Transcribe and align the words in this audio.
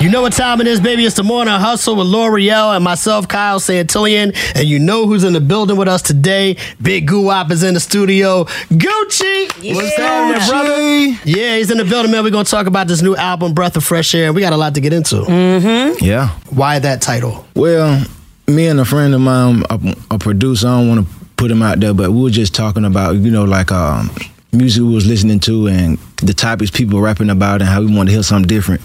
You 0.00 0.08
know 0.08 0.22
what 0.22 0.32
time 0.32 0.62
it 0.62 0.66
is, 0.66 0.80
baby. 0.80 1.04
It's 1.04 1.16
the 1.16 1.22
morning 1.22 1.52
hustle 1.52 1.94
with 1.94 2.06
Lore'l 2.06 2.74
and 2.74 2.82
myself, 2.82 3.28
Kyle 3.28 3.60
Santillian. 3.60 4.34
And 4.54 4.66
you 4.66 4.78
know 4.78 5.06
who's 5.06 5.24
in 5.24 5.34
the 5.34 5.42
building 5.42 5.76
with 5.76 5.88
us 5.88 6.00
today. 6.00 6.56
Big 6.80 7.06
Guwop 7.06 7.50
is 7.50 7.62
in 7.62 7.74
the 7.74 7.80
studio. 7.80 8.44
Gucci! 8.44 9.62
Yeah. 9.62 9.74
What's 9.74 9.96
happening, 9.98 10.48
brother? 10.48 11.20
Yeah, 11.26 11.58
he's 11.58 11.70
in 11.70 11.76
the 11.76 11.84
building, 11.84 12.12
man. 12.12 12.24
We're 12.24 12.30
going 12.30 12.46
to 12.46 12.50
talk 12.50 12.66
about 12.66 12.88
this 12.88 13.02
new 13.02 13.14
album, 13.14 13.52
Breath 13.52 13.76
of 13.76 13.84
Fresh 13.84 14.14
Air. 14.14 14.28
And 14.28 14.34
we 14.34 14.40
got 14.40 14.54
a 14.54 14.56
lot 14.56 14.74
to 14.76 14.80
get 14.80 14.94
into. 14.94 15.16
Mm-hmm. 15.16 16.02
Yeah. 16.02 16.28
Why 16.48 16.78
that 16.78 17.02
title? 17.02 17.46
Well, 17.54 18.02
me 18.46 18.68
and 18.68 18.80
a 18.80 18.86
friend 18.86 19.14
of 19.14 19.20
mine, 19.20 19.64
a, 19.68 19.96
a 20.12 20.18
producer, 20.18 20.66
I 20.66 20.78
don't 20.78 20.88
want 20.88 21.06
to 21.06 21.14
put 21.36 21.50
him 21.50 21.60
out 21.60 21.78
there, 21.78 21.92
but 21.92 22.10
we 22.10 22.22
were 22.22 22.30
just 22.30 22.54
talking 22.54 22.86
about, 22.86 23.16
you 23.16 23.30
know, 23.30 23.44
like 23.44 23.70
um, 23.70 24.10
music 24.52 24.82
we 24.82 24.94
was 24.94 25.06
listening 25.06 25.38
to 25.40 25.68
and 25.68 25.98
the 26.16 26.34
topics 26.34 26.70
people 26.70 27.00
rapping 27.00 27.30
about 27.30 27.60
and 27.60 27.70
how 27.70 27.80
we 27.80 27.94
want 27.94 28.08
to 28.08 28.12
hear 28.12 28.22
something 28.22 28.48
different. 28.48 28.80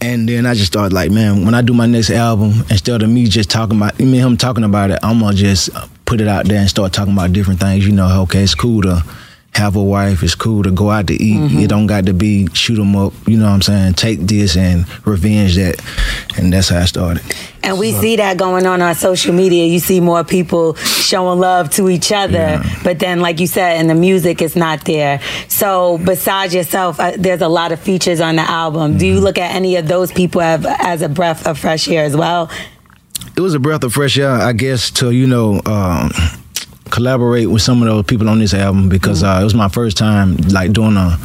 And 0.00 0.28
then 0.28 0.46
I 0.46 0.54
just 0.54 0.72
started 0.72 0.94
like, 0.94 1.10
man, 1.10 1.44
when 1.44 1.54
I 1.54 1.62
do 1.62 1.74
my 1.74 1.86
next 1.86 2.10
album, 2.10 2.64
instead 2.70 3.02
of 3.02 3.10
me 3.10 3.26
just 3.26 3.50
talking 3.50 3.76
about, 3.76 3.98
me 3.98 4.18
him 4.18 4.36
talking 4.36 4.64
about 4.64 4.90
it, 4.90 4.98
I'm 5.02 5.20
gonna 5.20 5.36
just 5.36 5.70
put 6.04 6.20
it 6.20 6.28
out 6.28 6.46
there 6.46 6.58
and 6.58 6.68
start 6.68 6.92
talking 6.92 7.12
about 7.12 7.32
different 7.32 7.60
things. 7.60 7.86
You 7.86 7.92
know, 7.92 8.22
okay, 8.22 8.42
it's 8.42 8.54
cool 8.54 8.82
to 8.82 9.02
have 9.54 9.76
a 9.76 9.82
wife. 9.82 10.22
It's 10.22 10.34
cool 10.34 10.62
to 10.64 10.70
go 10.70 10.90
out 10.90 11.06
to 11.06 11.14
eat. 11.14 11.38
Mm-hmm. 11.38 11.58
It 11.60 11.68
don't 11.68 11.86
got 11.86 12.06
to 12.06 12.12
be 12.14 12.48
shoot 12.54 12.78
'em 12.78 12.96
up. 12.96 13.12
You 13.26 13.36
know 13.36 13.44
what 13.46 13.52
I'm 13.52 13.62
saying? 13.62 13.94
Take 13.94 14.20
this 14.20 14.56
and 14.56 14.84
revenge 15.06 15.54
that. 15.56 15.80
And 16.36 16.52
that's 16.52 16.68
how 16.70 16.80
I 16.80 16.84
started. 16.86 17.22
And 17.62 17.78
we 17.78 17.92
see 17.92 18.16
that 18.16 18.36
going 18.36 18.66
on 18.66 18.82
on 18.82 18.94
social 18.94 19.32
media. 19.32 19.64
You 19.66 19.78
see 19.78 20.00
more 20.00 20.22
people 20.24 20.74
showing 20.74 21.38
love 21.40 21.70
to 21.70 21.88
each 21.88 22.12
other, 22.12 22.32
Yeah. 22.36 22.78
but 22.82 22.98
then, 22.98 23.20
like 23.20 23.40
you 23.40 23.46
said, 23.46 23.80
in 23.80 23.86
the 23.86 23.94
music, 23.94 24.42
it's 24.42 24.54
not 24.56 24.84
there. 24.84 25.20
So, 25.48 25.96
besides 26.04 26.54
yourself, 26.54 27.00
uh, 27.00 27.12
there's 27.16 27.40
a 27.40 27.48
lot 27.48 27.72
of 27.72 27.80
features 27.80 28.20
on 28.20 28.36
the 28.36 28.42
album. 28.42 28.98
Do 28.98 29.06
you 29.06 29.14
Mm-hmm. 29.14 29.24
look 29.24 29.38
at 29.38 29.54
any 29.54 29.76
of 29.76 29.88
those 29.88 30.12
people 30.12 30.40
have, 30.42 30.66
as 30.66 31.00
a 31.00 31.08
breath 31.08 31.46
of 31.46 31.58
fresh 31.58 31.88
air 31.88 32.04
as 32.04 32.16
well? 32.16 32.50
it 33.36 33.40
was 33.40 33.54
a 33.54 33.58
breath 33.58 33.82
of 33.82 33.92
fresh 33.92 34.16
air, 34.18 34.30
I 34.30 34.52
guess, 34.52 34.90
to 34.92 35.10
you 35.10 35.26
know 35.26 35.60
um, 35.66 36.12
collaborate 36.94 37.50
with 37.50 37.60
some 37.60 37.82
of 37.82 37.88
those 37.88 38.04
people 38.04 38.28
on 38.28 38.38
this 38.38 38.54
album 38.54 38.88
because 38.88 39.24
uh, 39.24 39.38
it 39.40 39.44
was 39.44 39.54
my 39.54 39.68
first 39.68 39.96
time 39.96 40.36
like 40.52 40.72
doing 40.72 40.96
a 40.96 41.18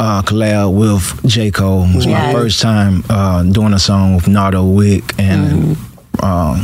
uh, 0.00 0.20
collab 0.22 0.76
with 0.76 1.24
J 1.30 1.52
Cole. 1.52 1.84
It 1.84 1.94
was 1.94 2.06
my 2.08 2.32
first 2.32 2.60
time 2.60 3.04
uh, 3.08 3.44
doing 3.44 3.72
a 3.72 3.78
song 3.78 4.16
with 4.16 4.26
Nardo 4.26 4.66
Wick 4.66 5.04
and 5.16 5.76
um, 6.22 6.62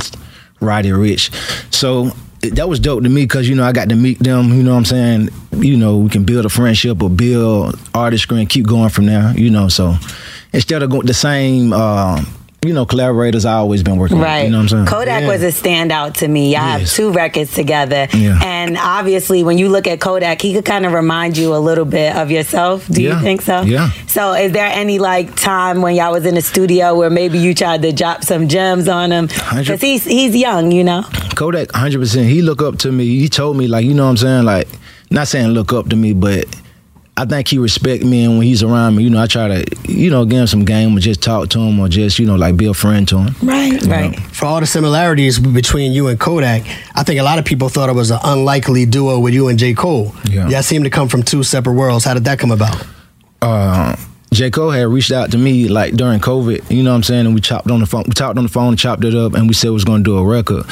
Roddy 0.61 0.91
Ricch. 0.91 1.31
So. 1.73 2.11
That 2.57 2.69
was 2.69 2.81
dope 2.81 3.05
to 3.05 3.09
me 3.09 3.23
because 3.23 3.49
you 3.49 3.55
know 3.55 3.63
I 3.63 3.71
got 3.71 3.89
to 3.91 3.95
meet 3.95 4.19
them. 4.19 4.49
You 4.49 4.65
know 4.65 4.73
what 4.73 4.79
I'm 4.79 4.85
saying. 4.85 5.29
You 5.53 5.77
know 5.77 5.99
we 5.99 6.11
can 6.11 6.25
build 6.25 6.45
a 6.45 6.49
friendship 6.49 7.01
or 7.01 7.09
build 7.09 7.79
artistry 7.95 8.41
and 8.41 8.49
keep 8.49 8.67
going 8.67 8.89
from 8.89 9.07
there. 9.07 9.33
You 9.39 9.49
know 9.49 9.69
so 9.69 9.95
instead 10.53 10.83
of 10.83 10.91
going 10.91 11.07
the 11.07 11.15
same, 11.15 11.73
uh, 11.73 12.21
you 12.65 12.73
know, 12.73 12.87
collaborators 12.87 13.45
I 13.45 13.55
always 13.55 13.83
been 13.83 13.97
working 13.97 14.19
with. 14.19 14.25
Right. 14.25 14.45
You 14.45 14.51
know 14.51 14.59
what 14.59 14.63
I'm 14.63 14.69
saying? 14.69 14.87
Kodak 14.87 15.23
Yeah. 15.23 15.29
was 15.29 15.43
a 15.43 15.49
standout 15.49 16.15
to 16.19 16.29
me. 16.29 16.55
I 16.55 16.79
have 16.79 16.89
two 16.89 17.11
records 17.11 17.53
together. 17.53 18.07
Yeah. 18.15 18.39
And 18.41 18.79
obviously, 18.79 19.43
when 19.43 19.59
you 19.59 19.69
look 19.69 19.89
at 19.89 19.99
Kodak, 20.01 20.41
he 20.41 20.55
could 20.55 20.65
kind 20.65 20.87
of 20.87 20.93
remind 20.93 21.37
you 21.37 21.57
a 21.57 21.59
little 21.59 21.85
bit 21.85 22.15
of 22.15 22.31
yourself. 22.31 22.87
Do 22.87 23.03
you 23.03 23.19
think 23.19 23.43
so? 23.43 23.63
Yeah. 23.63 23.91
So, 24.07 24.35
is 24.35 24.53
there 24.53 24.67
any 24.67 25.01
like 25.01 25.35
time 25.35 25.83
when 25.83 25.97
y'all 25.97 26.13
was 26.13 26.25
in 26.25 26.37
the 26.37 26.43
studio 26.43 26.95
where 26.95 27.11
maybe 27.11 27.37
you 27.39 27.53
tried 27.53 27.83
to 27.83 27.93
drop 27.93 28.23
some 28.23 28.47
gems 28.47 28.87
on 28.87 29.11
him? 29.11 29.27
Because 29.27 29.81
he's, 29.81 30.05
he's 30.05 30.37
young, 30.37 30.71
you 30.71 30.85
know? 30.85 31.03
Kodak, 31.35 31.73
hundred 31.73 31.99
percent. 31.99 32.29
He 32.29 32.43
look 32.43 32.63
up 32.63 32.79
to 32.79 32.93
me. 32.93 33.07
He 33.19 33.29
told 33.29 33.57
me 33.57 33.67
like, 33.67 33.85
you 33.85 33.93
know 33.95 34.05
what 34.05 34.11
I'm 34.11 34.17
saying, 34.19 34.45
like, 34.45 34.69
not 35.11 35.27
saying 35.27 35.49
look 35.49 35.73
up 35.73 35.89
to 35.89 35.97
me, 35.97 36.13
but 36.13 36.45
I 37.15 37.27
think 37.27 37.47
he 37.49 37.59
respect 37.59 38.03
me, 38.05 38.25
and 38.25 38.39
when 38.39 38.47
he's 38.47 38.63
around 38.63 38.97
me, 38.97 39.05
you 39.05 39.11
know, 39.11 39.21
I 39.21 39.27
try 39.27 39.47
to, 39.47 39.77
you 39.87 40.11
know, 40.11 40.25
give 40.25 40.39
him 40.41 40.47
some 40.47 40.65
game 40.65 40.97
or 40.97 41.01
just 41.01 41.23
talk 41.23 41.51
to 41.51 41.59
him 41.61 41.79
or 41.79 41.87
just, 41.89 42.19
you 42.19 42.25
know, 42.25 42.37
like 42.37 42.57
be 42.57 42.67
a 42.67 42.73
friend 42.75 43.07
to 43.09 43.19
him. 43.19 43.35
Right, 43.43 43.81
right. 43.83 44.19
For 44.19 44.47
all 44.47 44.61
the 44.61 44.67
similarities 44.67 45.39
between 45.39 45.93
you 45.93 46.09
and 46.09 46.19
Kodak, 46.19 46.63
I 46.95 47.03
think 47.03 47.21
a 47.21 47.23
lot 47.23 47.39
of 47.39 47.45
people 47.45 47.69
thought 47.69 47.91
it 47.91 47.95
was 47.95 48.11
an 48.11 48.19
unlikely 48.25 48.87
duo 48.87 49.19
with 49.19 49.35
you 49.35 49.49
and 49.49 49.59
J. 49.59 49.75
Cole. 49.75 50.15
Yeah. 50.25 50.49
Y'all 50.49 50.63
seem 50.63 50.85
to 50.85 50.91
come 50.91 51.09
from 51.09 51.23
two 51.23 51.43
separate 51.43 51.75
worlds. 51.75 52.07
How 52.07 52.15
did 52.15 52.25
that 52.25 52.39
come 52.39 52.51
about? 52.51 52.87
uh, 53.43 53.95
J. 54.33 54.51
Cole 54.51 54.71
had 54.71 54.89
reached 54.89 55.13
out 55.13 55.31
to 55.33 55.39
me 55.39 55.69
like 55.69 55.93
during 55.93 56.19
COVID, 56.19 56.71
you 56.71 56.83
know 56.83 56.91
what 56.93 56.97
I'm 56.97 57.03
saying? 57.03 57.27
And 57.27 57.35
we 57.35 57.43
chopped 57.43 57.71
on 57.71 57.81
the 57.81 57.87
phone, 57.87 58.05
we 58.07 58.15
talked 58.15 58.39
on 58.39 58.45
the 58.45 58.51
phone, 58.51 58.77
chopped 58.79 59.05
it 59.05 59.15
up, 59.15 59.35
and 59.35 59.47
we 59.47 59.53
said 59.53 59.69
we 59.69 59.75
was 59.75 59.85
gonna 59.85 60.03
do 60.03 60.17
a 60.17 60.25
record. 60.25 60.65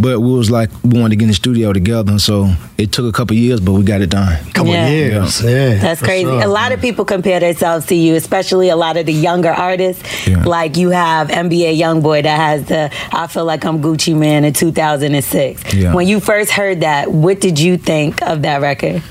But 0.00 0.20
we 0.20 0.32
was 0.32 0.50
like, 0.50 0.70
we 0.82 0.98
wanted 0.98 1.10
to 1.10 1.16
get 1.16 1.24
in 1.24 1.28
the 1.28 1.34
studio 1.34 1.72
together, 1.72 2.18
so 2.18 2.52
it 2.78 2.90
took 2.90 3.06
a 3.06 3.12
couple 3.12 3.36
years, 3.36 3.60
but 3.60 3.72
we 3.72 3.82
got 3.82 4.00
it 4.00 4.08
done. 4.10 4.38
couple 4.54 4.72
Yeah. 4.72 4.88
years. 4.88 5.42
Yeah. 5.42 5.74
That's 5.74 6.00
crazy. 6.00 6.24
sure. 6.24 6.42
A 6.42 6.46
lot 6.48 6.72
of 6.72 6.80
people 6.80 7.04
compare 7.04 7.38
themselves 7.40 7.86
to 7.86 7.94
you, 7.94 8.14
especially 8.14 8.68
a 8.70 8.76
lot 8.76 8.96
of 8.96 9.04
the 9.06 9.12
younger 9.12 9.50
artists. 9.50 10.02
Yeah. 10.26 10.42
Like 10.44 10.76
you 10.76 10.90
have 10.90 11.28
NBA 11.28 11.78
YoungBoy 11.78 12.22
that 12.22 12.36
has 12.38 12.64
the 12.64 12.90
"I 13.12 13.26
Feel 13.26 13.44
Like 13.44 13.64
I'm 13.64 13.82
Gucci 13.82 14.16
Mane" 14.16 14.44
in 14.44 14.52
2006. 14.54 15.74
Yeah. 15.74 15.94
When 15.94 16.06
you 16.08 16.18
first 16.20 16.50
heard 16.50 16.80
that, 16.80 17.10
what 17.12 17.40
did 17.40 17.58
you 17.58 17.76
think 17.76 18.22
of 18.22 18.42
that 18.42 18.60
record? 18.62 19.02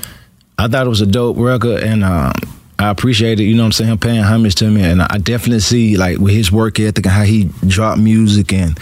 I 0.58 0.66
thought 0.68 0.86
it 0.86 0.90
was 0.90 1.00
a 1.00 1.06
dope 1.06 1.36
record, 1.38 1.82
and 1.82 2.04
um, 2.04 2.32
I 2.78 2.90
appreciate 2.90 3.40
it. 3.40 3.44
You 3.44 3.54
know 3.54 3.62
what 3.62 3.66
I'm 3.66 3.72
saying? 3.72 3.90
Him 3.92 3.98
paying 3.98 4.22
homage 4.22 4.56
to 4.56 4.70
me, 4.70 4.82
and 4.82 5.00
I 5.02 5.18
definitely 5.18 5.60
see 5.60 5.96
like 5.96 6.18
with 6.18 6.34
his 6.34 6.50
work 6.52 6.78
ethic 6.80 7.06
and 7.06 7.12
how 7.14 7.22
he 7.22 7.48
dropped 7.66 8.00
music 8.00 8.52
and 8.52 8.78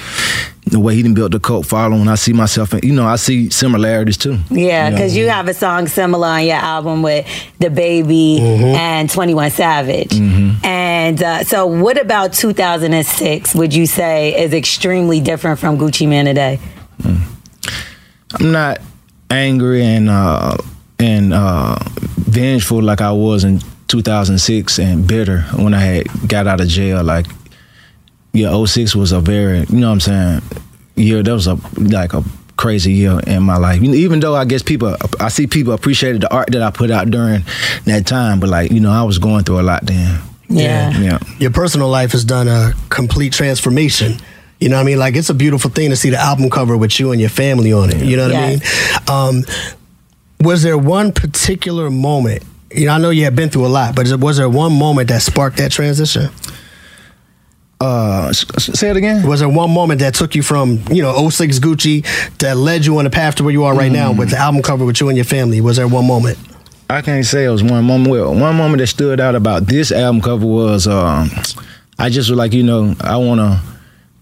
the 0.70 0.80
way 0.80 0.94
he 0.94 1.02
didn't 1.02 1.14
build 1.16 1.32
the 1.32 1.40
cult 1.40 1.66
following. 1.66 2.08
I 2.08 2.14
see 2.16 2.32
myself, 2.32 2.74
in, 2.74 2.80
you 2.82 2.92
know, 2.92 3.06
I 3.06 3.16
see 3.16 3.50
similarities 3.50 4.16
too. 4.16 4.38
Yeah, 4.50 4.84
You 4.86 4.90
know? 4.90 4.96
because 4.96 5.16
you 5.16 5.28
have 5.28 5.48
a 5.48 5.54
song 5.54 5.86
similar 5.88 6.28
on 6.28 6.44
your 6.44 6.56
album 6.56 7.02
with 7.02 7.26
DaBaby 7.60 8.38
Mm-hmm. 8.38 8.64
and 8.64 9.10
Twenty 9.10 9.34
One 9.34 9.50
Savage. 9.50 10.14
And 10.64 11.22
uh, 11.22 11.44
so, 11.44 11.66
what 11.66 12.00
about 12.00 12.32
2006? 12.32 13.54
Would 13.54 13.74
you 13.74 13.86
say 13.86 14.40
is 14.42 14.52
extremely 14.52 15.20
different 15.20 15.58
from 15.58 15.78
Gucci 15.78 16.06
Mane 16.08 16.24
today? 16.26 16.58
I'm 17.04 18.52
not 18.52 18.80
angry 19.30 19.82
and 19.84 20.08
uh, 20.10 20.56
and 20.98 21.32
uh, 21.32 21.76
vengeful 22.16 22.82
like 22.82 23.00
I 23.00 23.12
was 23.12 23.44
in 23.44 23.60
2006 23.88 24.78
and 24.78 25.06
bitter 25.06 25.42
when 25.56 25.72
I 25.74 25.80
had 25.80 26.06
got 26.28 26.46
out 26.46 26.60
of 26.60 26.68
jail. 26.68 27.02
Like, 27.02 27.26
yeah, 28.32 28.64
06 28.64 28.94
was 28.94 29.12
a 29.12 29.20
very, 29.20 29.60
you 29.60 29.76
know 29.78 29.88
what 29.88 29.94
I'm 29.94 30.00
saying, 30.00 30.42
year. 30.96 31.22
That 31.22 31.32
was 31.32 31.46
a 31.46 31.58
like 31.76 32.12
a 32.14 32.22
crazy 32.56 32.92
year 32.92 33.20
in 33.26 33.42
my 33.42 33.56
life. 33.56 33.82
Even 33.82 34.20
though 34.20 34.34
I 34.34 34.44
guess 34.44 34.62
people, 34.62 34.96
I 35.20 35.28
see 35.28 35.46
people 35.46 35.72
appreciated 35.72 36.22
the 36.22 36.32
art 36.32 36.48
that 36.52 36.62
I 36.62 36.70
put 36.70 36.90
out 36.90 37.10
during 37.10 37.44
that 37.84 38.06
time, 38.06 38.40
but 38.40 38.48
like, 38.48 38.70
you 38.72 38.80
know, 38.80 38.90
I 38.90 39.02
was 39.04 39.18
going 39.18 39.44
through 39.44 39.60
a 39.60 39.62
lot 39.62 39.86
then. 39.86 40.20
Yeah. 40.48 40.98
Yeah. 40.98 41.18
Your 41.38 41.50
personal 41.52 41.88
life 41.88 42.12
has 42.12 42.24
done 42.24 42.48
a 42.48 42.72
complete 42.88 43.32
transformation. 43.32 44.14
You 44.60 44.68
know 44.68 44.76
what 44.76 44.82
I 44.82 44.84
mean? 44.86 44.98
Like 44.98 45.14
it's 45.14 45.30
a 45.30 45.34
beautiful 45.34 45.70
thing 45.70 45.90
to 45.90 45.96
see 45.96 46.10
the 46.10 46.18
album 46.18 46.50
cover 46.50 46.76
with 46.76 46.98
you 46.98 47.12
and 47.12 47.20
your 47.20 47.30
family 47.30 47.72
on 47.72 47.90
it. 47.90 48.02
You 48.02 48.16
know 48.16 48.24
what 48.24 48.32
Yes. 48.32 49.02
I 49.08 49.30
mean? 49.30 49.38
Um, 49.38 49.44
was 50.40 50.62
there 50.62 50.76
one 50.78 51.12
particular 51.12 51.90
moment? 51.90 52.42
You 52.72 52.86
know, 52.86 52.92
I 52.92 52.98
know 52.98 53.10
you 53.10 53.24
have 53.24 53.36
been 53.36 53.50
through 53.50 53.66
a 53.66 53.68
lot, 53.68 53.94
but 53.94 54.08
was 54.18 54.36
there 54.38 54.48
one 54.48 54.76
moment 54.76 55.08
that 55.10 55.22
sparked 55.22 55.58
that 55.58 55.70
transition? 55.70 56.28
Uh, 57.80 58.26
s- 58.30 58.44
s- 58.56 58.78
say 58.78 58.90
it 58.90 58.96
again. 58.96 59.24
Was 59.26 59.38
there 59.40 59.48
one 59.48 59.70
moment 59.72 60.00
that 60.00 60.12
took 60.14 60.34
you 60.34 60.42
from, 60.42 60.80
you 60.90 61.00
know, 61.00 61.28
06 61.30 61.60
Gucci 61.60 62.04
that 62.38 62.56
led 62.56 62.84
you 62.84 62.98
on 62.98 63.04
the 63.04 63.10
path 63.10 63.36
to 63.36 63.44
where 63.44 63.52
you 63.52 63.64
are 63.64 63.74
right 63.74 63.92
now 63.92 64.10
with 64.12 64.30
the 64.30 64.36
album 64.36 64.62
cover 64.62 64.84
with 64.84 65.00
you 65.00 65.08
and 65.08 65.16
your 65.16 65.24
family? 65.24 65.60
Was 65.60 65.76
there 65.76 65.86
one 65.86 66.06
moment? 66.06 66.38
I 66.90 67.02
can't 67.02 67.24
say 67.24 67.44
it 67.44 67.50
was 67.50 67.62
one 67.62 67.84
moment. 67.84 68.10
Well, 68.10 68.34
one 68.34 68.56
moment 68.56 68.80
that 68.80 68.88
stood 68.88 69.20
out 69.20 69.36
about 69.36 69.66
this 69.66 69.92
album 69.92 70.20
cover 70.22 70.44
was 70.46 70.88
um, 70.88 71.30
I 72.00 72.08
just 72.08 72.28
was 72.30 72.36
like, 72.36 72.52
you 72.52 72.64
know, 72.64 72.96
I 73.00 73.16
want 73.18 73.40
to 73.40 73.60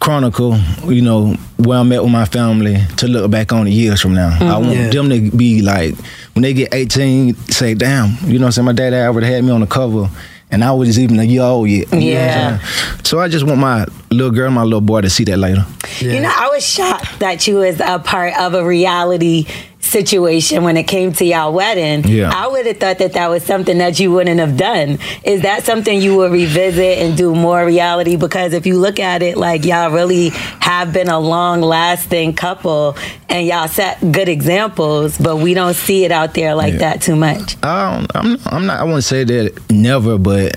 chronicle, 0.01 0.59
you 0.87 1.01
know, 1.01 1.33
where 1.57 1.79
I'm 1.79 1.91
at 1.93 2.03
with 2.03 2.13
my 2.13 2.27
family 2.27 2.77
to 2.99 3.09
look 3.09 3.31
back 3.31 3.53
on 3.55 3.65
the 3.65 3.73
years 3.73 4.03
from 4.03 4.13
now. 4.15 4.37
I 4.39 4.59
want 4.59 4.77
Yeah. 4.77 4.91
them 4.91 5.09
to 5.09 5.31
be 5.35 5.63
like, 5.63 5.95
when 6.35 6.43
they 6.43 6.53
get 6.53 6.75
18, 6.75 7.35
say, 7.51 7.73
damn, 7.73 8.11
you 8.31 8.39
know 8.39 8.45
what 8.45 8.47
I'm 8.49 8.53
saying? 8.53 8.67
My 8.67 8.73
dad 8.73 8.93
already 8.93 9.29
had 9.29 9.43
me 9.45 9.51
on 9.51 9.63
the 9.63 9.67
cover. 9.67 10.11
And 10.51 10.63
I 10.63 10.73
was 10.73 10.99
even 10.99 11.19
a 11.19 11.25
year 11.25 11.43
old 11.43 11.69
yet. 11.69 11.93
you 11.93 12.01
know 12.01 12.07
Yeah. 12.07 12.59
So 13.03 13.19
I 13.19 13.29
just 13.29 13.45
want 13.45 13.59
my 13.59 13.87
little 14.11 14.31
girl, 14.31 14.51
my 14.51 14.63
little 14.63 14.81
boy 14.81 15.01
to 15.01 15.11
see 15.11 15.25
that 15.25 15.39
later. 15.39 15.65
You 16.01 16.21
know, 16.21 16.33
I 16.35 16.49
was 16.53 16.67
shocked 16.67 17.21
that 17.21 17.47
you 17.47 17.57
was 17.57 17.81
a 17.81 17.99
part 17.99 18.35
of 18.39 18.55
a 18.55 18.65
reality 18.65 19.47
situation 19.81 20.65
when 20.65 20.77
it 20.77 20.83
came 20.85 21.13
to 21.13 21.25
y'all 21.25 21.53
wedding. 21.53 22.11
Yeah. 22.11 22.33
I 22.35 22.49
would 22.49 22.67
have 22.67 22.79
thought 22.79 22.99
that 22.99 23.13
that 23.13 23.29
was 23.29 23.45
something 23.45 23.79
that 23.79 24.01
you 24.01 24.11
wouldn't 24.11 24.41
have 24.41 24.57
done. 24.57 24.99
Is 25.23 25.43
that 25.43 25.63
something 25.65 26.01
you 26.03 26.17
would 26.17 26.33
revisit 26.33 26.99
and 26.99 27.17
do 27.17 27.33
more 27.35 27.65
reality? 27.65 28.17
Because 28.17 28.53
if 28.53 28.67
you 28.67 28.79
look 28.79 28.99
at 28.99 29.23
it, 29.23 29.37
like 29.37 29.65
y'all 29.65 29.93
really 29.93 30.31
have 30.61 30.93
been 30.93 31.09
a 31.09 31.21
long 31.21 31.61
lasting 31.61 32.35
couple 32.35 32.97
and 33.29 33.47
y'all 33.47 33.69
set 33.69 34.01
good 34.13 34.29
examples, 34.29 35.19
but 35.19 35.37
we 35.37 35.55
don't 35.55 35.75
see 35.75 36.05
it 36.05 36.11
out 36.11 36.35
there 36.35 36.55
like 36.57 36.73
Yeah. 36.75 36.79
that 36.81 37.03
too 37.03 37.15
much. 37.17 37.57
I 37.63 37.97
don't, 37.97 38.17
I'm, 38.17 38.37
I'm 38.47 38.67
not. 38.67 38.81
I 38.81 38.85
wouldn't 38.85 39.05
say 39.05 39.23
that 39.23 39.71
never, 39.71 40.19
but 40.19 40.57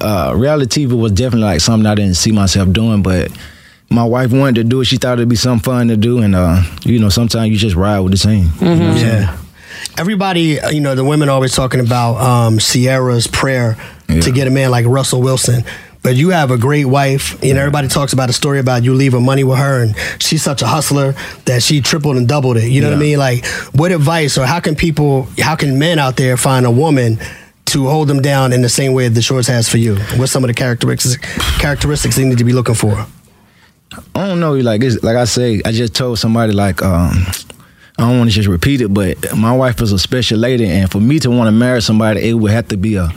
uh, 0.00 0.32
reality 0.36 0.86
TV 0.86 0.92
was 0.98 1.10
definitely 1.12 1.46
like 1.46 1.60
something 1.60 1.86
I 1.86 1.96
didn't 1.96 2.14
see 2.14 2.30
myself 2.32 2.72
doing, 2.72 3.02
but 3.02 3.30
my 3.92 4.04
wife 4.04 4.32
wanted 4.32 4.54
to 4.56 4.64
do 4.64 4.80
it. 4.80 4.86
She 4.86 4.96
thought 4.96 5.14
it'd 5.18 5.28
be 5.28 5.36
something 5.36 5.62
fun 5.62 5.88
to 5.88 5.96
do, 5.96 6.18
and 6.20 6.34
uh, 6.34 6.62
you 6.84 6.98
know, 6.98 7.08
sometimes 7.08 7.50
you 7.50 7.56
just 7.56 7.76
ride 7.76 8.00
with 8.00 8.12
the 8.12 8.18
team. 8.18 8.48
You 8.60 8.66
know 8.66 8.72
what 8.72 8.82
I'm 8.82 8.98
saying? 8.98 9.22
Yeah. 9.22 9.38
Everybody, 9.98 10.60
uh, 10.60 10.70
you 10.70 10.80
know, 10.80 10.94
the 10.94 11.04
women 11.04 11.28
always 11.28 11.54
talking 11.54 11.80
about 11.80 12.16
um, 12.16 12.58
Ciara's 12.58 13.26
prayer 13.26 13.76
Yeah. 14.08 14.20
to 14.22 14.30
get 14.32 14.46
a 14.46 14.50
man 14.50 14.70
like 14.70 14.86
Russell 14.86 15.20
Wilson. 15.22 15.64
But 16.02 16.16
you 16.16 16.30
have 16.30 16.50
a 16.50 16.58
great 16.58 16.86
wife. 16.86 17.38
You 17.44 17.54
know, 17.54 17.60
everybody 17.60 17.86
talks 17.86 18.12
about 18.12 18.28
a 18.28 18.32
story 18.32 18.58
about 18.58 18.82
you 18.82 18.92
leaving 18.94 19.24
money 19.24 19.44
with 19.44 19.58
her, 19.58 19.82
and 19.82 19.94
she's 20.18 20.42
such 20.42 20.60
a 20.60 20.66
hustler 20.66 21.14
that 21.44 21.62
she 21.62 21.80
tripled 21.80 22.16
and 22.16 22.26
doubled 22.26 22.56
it. 22.56 22.68
You 22.70 22.80
know 22.80 22.88
what 22.90 22.96
I 22.96 23.00
mean? 23.00 23.18
Like, 23.18 23.46
what 23.72 23.92
advice 23.92 24.36
or 24.36 24.44
how 24.44 24.58
can 24.58 24.74
people, 24.74 25.28
how 25.38 25.54
can 25.54 25.78
men 25.78 26.00
out 26.00 26.16
there 26.16 26.36
find 26.36 26.66
a 26.66 26.70
woman 26.72 27.18
to 27.66 27.86
hold 27.86 28.08
them 28.08 28.20
down 28.20 28.52
in 28.52 28.62
the 28.62 28.68
same 28.68 28.94
way 28.94 29.06
that 29.06 29.14
the 29.14 29.22
Shorts 29.22 29.46
has 29.46 29.68
for 29.68 29.78
you? 29.78 29.94
What's 30.16 30.32
some 30.32 30.42
of 30.42 30.48
the 30.48 30.54
characteristics 30.54 31.16
characteristics 31.60 32.16
they 32.16 32.24
need 32.24 32.38
to 32.38 32.44
be 32.44 32.52
looking 32.52 32.74
for? 32.74 33.06
I 34.14 34.26
don't 34.28 34.40
know. 34.40 34.54
Like 34.54 34.82
it's, 34.82 35.02
like 35.02 35.16
I 35.16 35.24
say, 35.24 35.60
I 35.64 35.72
just 35.72 35.94
told 35.94 36.18
somebody 36.18 36.52
like 36.52 36.82
um, 36.82 37.12
I 37.98 38.08
don't 38.08 38.18
want 38.18 38.30
to 38.30 38.34
just 38.34 38.48
repeat 38.48 38.80
it, 38.80 38.92
but 38.92 39.36
my 39.36 39.54
wife 39.54 39.80
is 39.80 39.92
a 39.92 39.98
special 39.98 40.38
lady, 40.38 40.66
and 40.66 40.90
for 40.90 41.00
me 41.00 41.18
to 41.20 41.30
want 41.30 41.48
to 41.48 41.52
marry 41.52 41.82
somebody, 41.82 42.28
it 42.28 42.34
would 42.34 42.50
have 42.50 42.68
to 42.68 42.76
be 42.76 42.96
a 42.96 43.10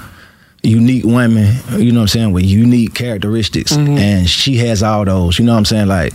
unique 0.64 1.06
woman. 1.06 1.56
You 1.78 1.92
know 1.92 2.00
what 2.00 2.04
I'm 2.04 2.08
saying 2.08 2.34
with 2.34 2.46
unique 2.46 2.94
characteristics, 2.94 3.72
and 3.76 4.30
she 4.30 4.58
has 4.58 4.84
all 4.84 5.06
those. 5.06 5.40
You 5.40 5.46
know 5.46 5.54
what 5.54 5.60
I'm 5.60 5.66
saying? 5.66 5.88
Like 5.88 6.14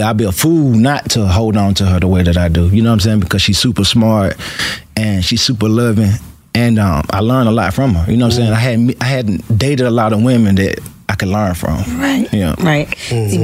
I'd 0.00 0.16
be 0.16 0.24
a 0.24 0.32
fool 0.32 0.72
not 0.72 1.10
to 1.10 1.26
hold 1.26 1.56
on 1.56 1.74
to 1.74 1.86
her 1.86 2.00
the 2.00 2.08
way 2.08 2.22
that 2.22 2.36
I 2.36 2.48
do. 2.48 2.68
You 2.68 2.82
know 2.82 2.90
what 2.90 2.94
I'm 2.94 3.00
saying? 3.00 3.20
Because 3.20 3.42
she's 3.42 3.58
super 3.58 3.84
smart 3.84 4.36
and 4.96 5.24
she's 5.24 5.42
super 5.42 5.68
loving, 5.68 6.12
and 6.54 6.78
um, 6.78 7.04
I 7.10 7.20
learned 7.20 7.48
a 7.48 7.52
lot 7.52 7.74
from 7.74 7.94
her. 7.94 8.10
You 8.10 8.18
know 8.18 8.26
what 8.26 8.34
I'm 8.34 8.40
saying? 8.40 8.52
I 8.52 8.56
had 8.56 8.96
I 9.00 9.04
hadn't 9.04 9.58
dated 9.58 9.86
a 9.86 9.90
lot 9.90 10.12
of 10.12 10.22
women 10.22 10.56
that 10.56 10.80
I 11.08 11.14
could 11.14 11.28
learn 11.28 11.54
from. 11.54 11.78
Right. 11.98 12.28
Yeah. 12.32 12.54
Right. 12.58 12.88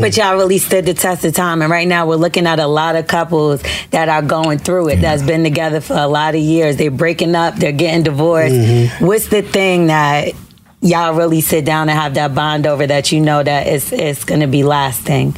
But 0.00 0.16
y'all 0.16 0.37
really 0.37 0.58
stood 0.58 0.84
the 0.87 0.94
test 0.94 1.25
of 1.25 1.34
time. 1.34 1.62
And 1.62 1.70
right 1.70 1.88
now 1.88 2.06
we're 2.06 2.16
looking 2.16 2.46
at 2.46 2.61
a 2.61 2.66
lot 2.66 2.94
of 2.94 3.06
couples 3.06 3.62
that 3.90 4.08
are 4.08 4.22
going 4.22 4.58
through 4.58 4.90
it, 4.90 4.96
that's 5.00 5.22
been 5.22 5.43
together 5.43 5.81
for 5.81 5.94
a 5.94 6.06
lot 6.06 6.34
of 6.34 6.40
years. 6.40 6.76
They're 6.76 6.90
breaking 6.90 7.34
up, 7.34 7.56
they're 7.56 7.72
getting 7.72 8.02
divorced. 8.02 8.55
What's 9.00 9.28
the 9.28 9.43
thing 9.43 9.87
that 9.87 10.34
y'all 10.82 11.14
really 11.14 11.40
sit 11.40 11.64
down 11.64 11.88
and 11.88 11.99
have 11.99 12.14
that 12.14 12.34
bond 12.34 12.66
over 12.66 12.87
that 12.87 13.11
you 13.12 13.20
know 13.20 13.43
that 13.43 13.66
it's, 13.66 13.93
it's 13.93 14.25
going 14.25 14.40
to 14.40 14.46
be 14.46 14.62
lasting? 14.62 15.34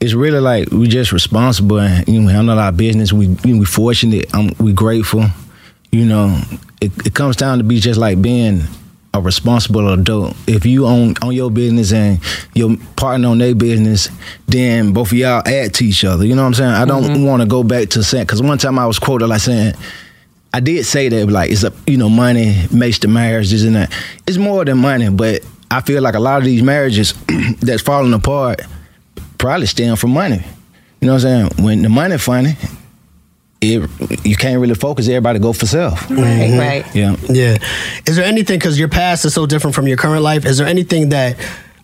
it's 0.00 0.14
really 0.14 0.40
like 0.40 0.70
we 0.70 0.86
just 0.86 1.12
responsible 1.12 1.80
and 1.80 2.06
you 2.06 2.20
know, 2.20 2.28
handle 2.28 2.58
our 2.58 2.72
business. 2.72 3.12
We 3.12 3.26
you 3.26 3.54
know, 3.54 3.60
we 3.60 3.64
fortunate. 3.64 4.32
Um, 4.34 4.50
we 4.58 4.72
grateful. 4.72 5.26
You 5.90 6.04
know, 6.04 6.40
it, 6.80 6.92
it 7.06 7.14
comes 7.14 7.36
down 7.36 7.58
to 7.58 7.64
be 7.64 7.80
just 7.80 7.98
like 7.98 8.20
being 8.20 8.62
a 9.14 9.20
responsible 9.20 9.92
adult. 9.92 10.36
If 10.46 10.66
you 10.66 10.86
own 10.86 11.14
on 11.22 11.34
your 11.34 11.50
business 11.50 11.92
and 11.92 12.20
your 12.54 12.76
partner 12.96 13.28
on 13.28 13.38
their 13.38 13.54
business, 13.54 14.08
then 14.46 14.92
both 14.92 15.12
of 15.12 15.18
y'all 15.18 15.42
add 15.46 15.74
to 15.74 15.84
each 15.84 16.04
other. 16.04 16.24
You 16.24 16.34
know 16.34 16.42
what 16.42 16.48
I'm 16.48 16.54
saying? 16.54 16.70
I 16.70 16.84
don't 16.84 17.04
mm-hmm. 17.04 17.24
want 17.24 17.42
to 17.42 17.48
go 17.48 17.62
back 17.62 17.88
to 17.90 18.02
saying 18.02 18.24
because 18.24 18.42
one 18.42 18.58
time 18.58 18.78
I 18.78 18.86
was 18.86 18.98
quoted 18.98 19.26
like 19.26 19.40
saying. 19.40 19.74
I 20.50 20.60
did 20.60 20.86
say 20.86 21.10
that 21.10 21.26
like 21.28 21.50
it's 21.50 21.62
a 21.62 21.74
you 21.86 21.98
know 21.98 22.08
money 22.08 22.64
makes 22.72 22.98
the 22.98 23.06
marriage 23.06 23.50
this 23.50 23.64
and 23.64 23.76
that. 23.76 23.92
It's 24.26 24.38
more 24.38 24.64
than 24.64 24.78
money, 24.78 25.10
but 25.10 25.42
I 25.70 25.82
feel 25.82 26.02
like 26.02 26.14
a 26.14 26.20
lot 26.20 26.38
of 26.38 26.44
these 26.44 26.62
marriages 26.62 27.12
that's 27.60 27.82
falling 27.82 28.14
apart 28.14 28.62
probably 29.36 29.66
stem 29.66 29.96
from 29.96 30.10
money. 30.10 30.42
You 31.00 31.06
know 31.06 31.14
what 31.14 31.24
I'm 31.24 31.50
saying? 31.50 31.64
When 31.64 31.82
the 31.82 31.88
money 31.88 32.18
funny, 32.18 32.56
it 33.60 33.90
you 34.24 34.36
can't 34.36 34.60
really 34.60 34.74
focus. 34.74 35.08
Everybody 35.08 35.38
go 35.38 35.52
for 35.52 35.66
self. 35.66 36.10
Right, 36.10 36.56
right. 36.58 36.94
Yeah. 36.94 37.16
Yeah. 37.28 37.58
Is 38.06 38.16
there 38.16 38.24
anything 38.24 38.58
because 38.58 38.78
your 38.78 38.88
past 38.88 39.24
is 39.24 39.34
so 39.34 39.46
different 39.46 39.74
from 39.74 39.88
your 39.88 39.96
current 39.96 40.22
life? 40.22 40.44
Is 40.44 40.58
there 40.58 40.66
anything 40.66 41.08
that 41.10 41.36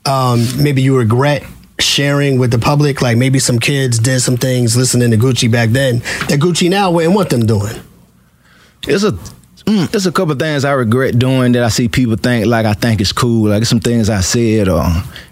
um, 0.04 0.44
maybe 0.62 0.82
you 0.82 0.96
regret 0.96 1.44
sharing 1.80 2.38
with 2.38 2.50
the 2.52 2.58
public? 2.58 3.02
Like 3.02 3.16
maybe 3.16 3.38
some 3.38 3.58
kids 3.58 3.98
did 3.98 4.20
some 4.20 4.36
things 4.36 4.76
listening 4.76 5.10
to 5.10 5.16
Gucci 5.16 5.50
back 5.50 5.70
then 5.70 5.98
that 6.28 6.38
Gucci 6.40 6.70
now 6.70 6.90
wouldn't 6.90 7.14
want 7.14 7.30
them 7.30 7.44
doing. 7.46 7.74
It's 8.86 9.02
a 9.02 9.12
mm, 9.12 9.90
there's 9.90 10.06
a 10.06 10.12
couple 10.12 10.34
things 10.36 10.64
I 10.64 10.72
regret 10.72 11.18
doing 11.18 11.52
that 11.52 11.64
I 11.64 11.68
see 11.68 11.88
people 11.88 12.16
think 12.16 12.46
like 12.46 12.66
I 12.66 12.74
think 12.74 13.00
it's 13.00 13.12
cool. 13.12 13.48
Like 13.48 13.64
some 13.64 13.80
things 13.80 14.10
I 14.10 14.20
said 14.20 14.68
or 14.68 14.84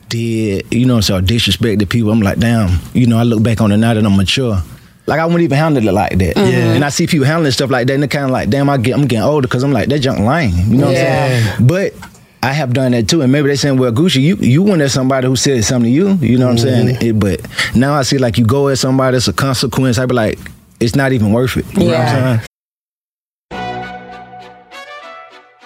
did, 0.08 0.66
you 0.72 0.86
know, 0.86 1.00
so 1.00 1.20
disrespected 1.20 1.88
people. 1.88 2.10
I'm 2.10 2.20
like, 2.20 2.38
damn, 2.38 2.80
you 2.94 3.06
know, 3.06 3.18
I 3.18 3.22
look 3.22 3.42
back 3.42 3.60
on 3.60 3.70
it 3.70 3.76
now 3.76 3.94
that 3.94 4.04
I'm 4.04 4.16
mature. 4.16 4.60
Like 5.06 5.18
I 5.18 5.24
wouldn't 5.24 5.42
even 5.42 5.58
handle 5.58 5.86
it 5.86 5.92
like 5.92 6.16
that. 6.18 6.36
Yeah. 6.36 6.74
And 6.74 6.84
I 6.84 6.88
see 6.90 7.06
people 7.06 7.26
handling 7.26 7.52
stuff 7.52 7.70
like 7.70 7.86
that, 7.88 7.94
and 7.94 8.02
they're 8.02 8.08
kind 8.08 8.24
of 8.26 8.30
like, 8.30 8.50
damn, 8.50 8.70
I 8.70 8.76
get, 8.78 8.94
I'm 8.94 9.06
getting 9.06 9.24
older 9.24 9.48
because 9.48 9.62
I'm 9.64 9.72
like, 9.72 9.88
that 9.88 9.98
junk 9.98 10.20
lame. 10.20 10.54
You 10.70 10.76
know 10.78 10.86
what 10.86 10.96
I'm 10.96 11.42
saying? 11.42 11.66
But 11.66 11.94
I 12.42 12.52
have 12.52 12.72
done 12.72 12.92
that 12.92 13.08
too, 13.08 13.22
and 13.22 13.30
maybe 13.32 13.48
they're 13.48 13.56
saying, 13.56 13.78
well, 13.78 13.92
Gucci, 13.92 14.20
you 14.20 14.36
you 14.36 14.62
went 14.62 14.82
at 14.82 14.90
somebody 14.90 15.26
who 15.26 15.36
said 15.36 15.64
something 15.64 15.90
to 15.90 15.94
you. 15.94 16.14
You 16.14 16.38
know 16.38 16.46
what 16.46 16.60
I'm 16.62 16.66
mm-hmm. 16.66 16.98
saying? 16.98 17.16
It, 17.16 17.18
but 17.18 17.40
now 17.74 17.94
I 17.94 18.02
see 18.02 18.18
like 18.18 18.38
you 18.38 18.44
go 18.44 18.68
at 18.68 18.78
somebody, 18.78 19.16
it's 19.16 19.28
a 19.28 19.32
consequence. 19.32 19.98
I 19.98 20.06
be 20.06 20.14
like, 20.14 20.38
it's 20.80 20.94
not 20.94 21.12
even 21.12 21.32
worth 21.32 21.56
it. 21.56 21.66
You 21.72 21.80
know 21.80 21.84
what 21.86 21.92
Yeah. 21.92 22.00
I'm 22.02 22.38
saying? 22.38 22.46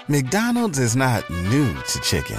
McDonald's 0.08 0.78
is 0.78 0.94
not 0.94 1.28
new 1.30 1.74
to 1.74 2.00
chicken. 2.00 2.38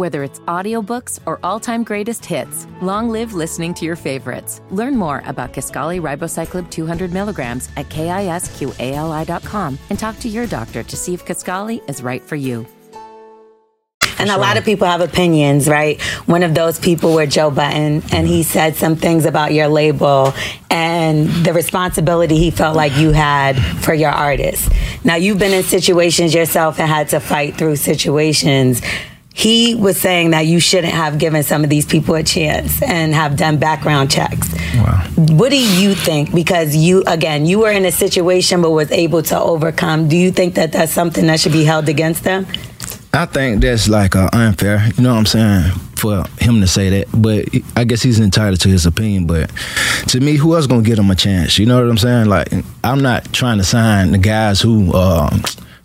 Whether 0.00 0.24
it's 0.24 0.38
audiobooks 0.40 1.20
or 1.26 1.38
all-time 1.42 1.84
greatest 1.84 2.24
hits, 2.24 2.66
long 2.80 3.10
live 3.10 3.34
listening 3.34 3.74
to 3.74 3.84
your 3.84 3.96
favorites. 3.96 4.62
Learn 4.70 4.96
more 4.96 5.22
about 5.26 5.52
Kisqali 5.52 6.00
Ribociclib 6.00 6.70
200 6.70 7.12
milligrams 7.12 7.68
at 7.76 7.90
kisqali.com 7.90 9.78
and 9.90 9.98
talk 9.98 10.18
to 10.20 10.28
your 10.30 10.46
doctor 10.46 10.82
to 10.82 10.96
see 10.96 11.12
if 11.12 11.26
Kisqali 11.26 11.86
is 11.86 12.02
right 12.02 12.22
for 12.22 12.36
you. 12.36 12.66
And 14.18 14.30
a 14.30 14.38
lot 14.38 14.56
of 14.56 14.64
people 14.64 14.86
have 14.86 15.02
opinions, 15.02 15.68
right? 15.68 16.00
One 16.24 16.42
of 16.42 16.54
those 16.54 16.78
people 16.78 17.12
were 17.14 17.26
Joe 17.26 17.50
Budden, 17.50 18.02
and 18.10 18.26
he 18.26 18.42
said 18.42 18.76
some 18.76 18.96
things 18.96 19.26
about 19.26 19.52
your 19.52 19.68
label 19.68 20.32
and 20.70 21.28
the 21.44 21.52
responsibility 21.52 22.38
he 22.38 22.50
felt 22.50 22.74
like 22.74 22.96
you 22.96 23.12
had 23.12 23.58
for 23.82 23.92
your 23.92 24.10
artists. 24.10 24.70
Now, 25.04 25.16
you've 25.16 25.38
been 25.38 25.52
in 25.52 25.62
situations 25.62 26.34
yourself 26.34 26.78
and 26.78 26.88
had 26.88 27.08
to 27.10 27.20
fight 27.20 27.56
through 27.56 27.76
situations. 27.76 28.82
He 29.32 29.74
was 29.74 29.98
saying 30.00 30.30
that 30.30 30.46
you 30.46 30.60
shouldn't 30.60 30.92
have 30.92 31.18
given 31.18 31.42
some 31.42 31.62
of 31.64 31.70
these 31.70 31.86
people 31.86 32.14
a 32.14 32.22
chance 32.22 32.82
and 32.82 33.14
have 33.14 33.36
done 33.36 33.58
background 33.58 34.10
checks. 34.10 34.52
Wow. 34.74 35.06
What 35.16 35.50
do 35.50 35.58
you 35.58 35.94
think? 35.94 36.34
Because 36.34 36.74
you, 36.74 37.04
again, 37.06 37.46
you 37.46 37.60
were 37.60 37.70
in 37.70 37.84
a 37.84 37.92
situation 37.92 38.60
but 38.60 38.70
was 38.70 38.90
able 38.90 39.22
to 39.24 39.38
overcome. 39.40 40.08
Do 40.08 40.16
you 40.16 40.30
think 40.30 40.54
that 40.54 40.72
that's 40.72 40.92
something 40.92 41.26
that 41.26 41.40
should 41.40 41.52
be 41.52 41.64
held 41.64 41.88
against 41.88 42.24
them? 42.24 42.46
I 43.12 43.26
think 43.26 43.60
that's 43.62 43.88
like 43.88 44.14
uh, 44.14 44.30
unfair. 44.32 44.88
You 44.96 45.02
know 45.02 45.12
what 45.12 45.18
I'm 45.18 45.26
saying? 45.26 45.72
For 45.96 46.24
him 46.38 46.60
to 46.60 46.66
say 46.66 46.88
that, 47.00 47.08
but 47.14 47.46
I 47.76 47.84
guess 47.84 48.02
he's 48.02 48.20
entitled 48.20 48.60
to 48.60 48.68
his 48.68 48.86
opinion. 48.86 49.26
But 49.26 49.50
to 50.08 50.20
me, 50.20 50.36
who 50.36 50.54
else 50.56 50.66
gonna 50.66 50.82
give 50.82 50.98
him 50.98 51.10
a 51.10 51.14
chance? 51.14 51.58
You 51.58 51.66
know 51.66 51.78
what 51.78 51.90
I'm 51.90 51.98
saying? 51.98 52.26
Like 52.26 52.48
I'm 52.82 53.02
not 53.02 53.30
trying 53.34 53.58
to 53.58 53.64
sign 53.64 54.12
the 54.12 54.18
guys 54.18 54.62
who 54.62 54.92
uh, 54.94 55.28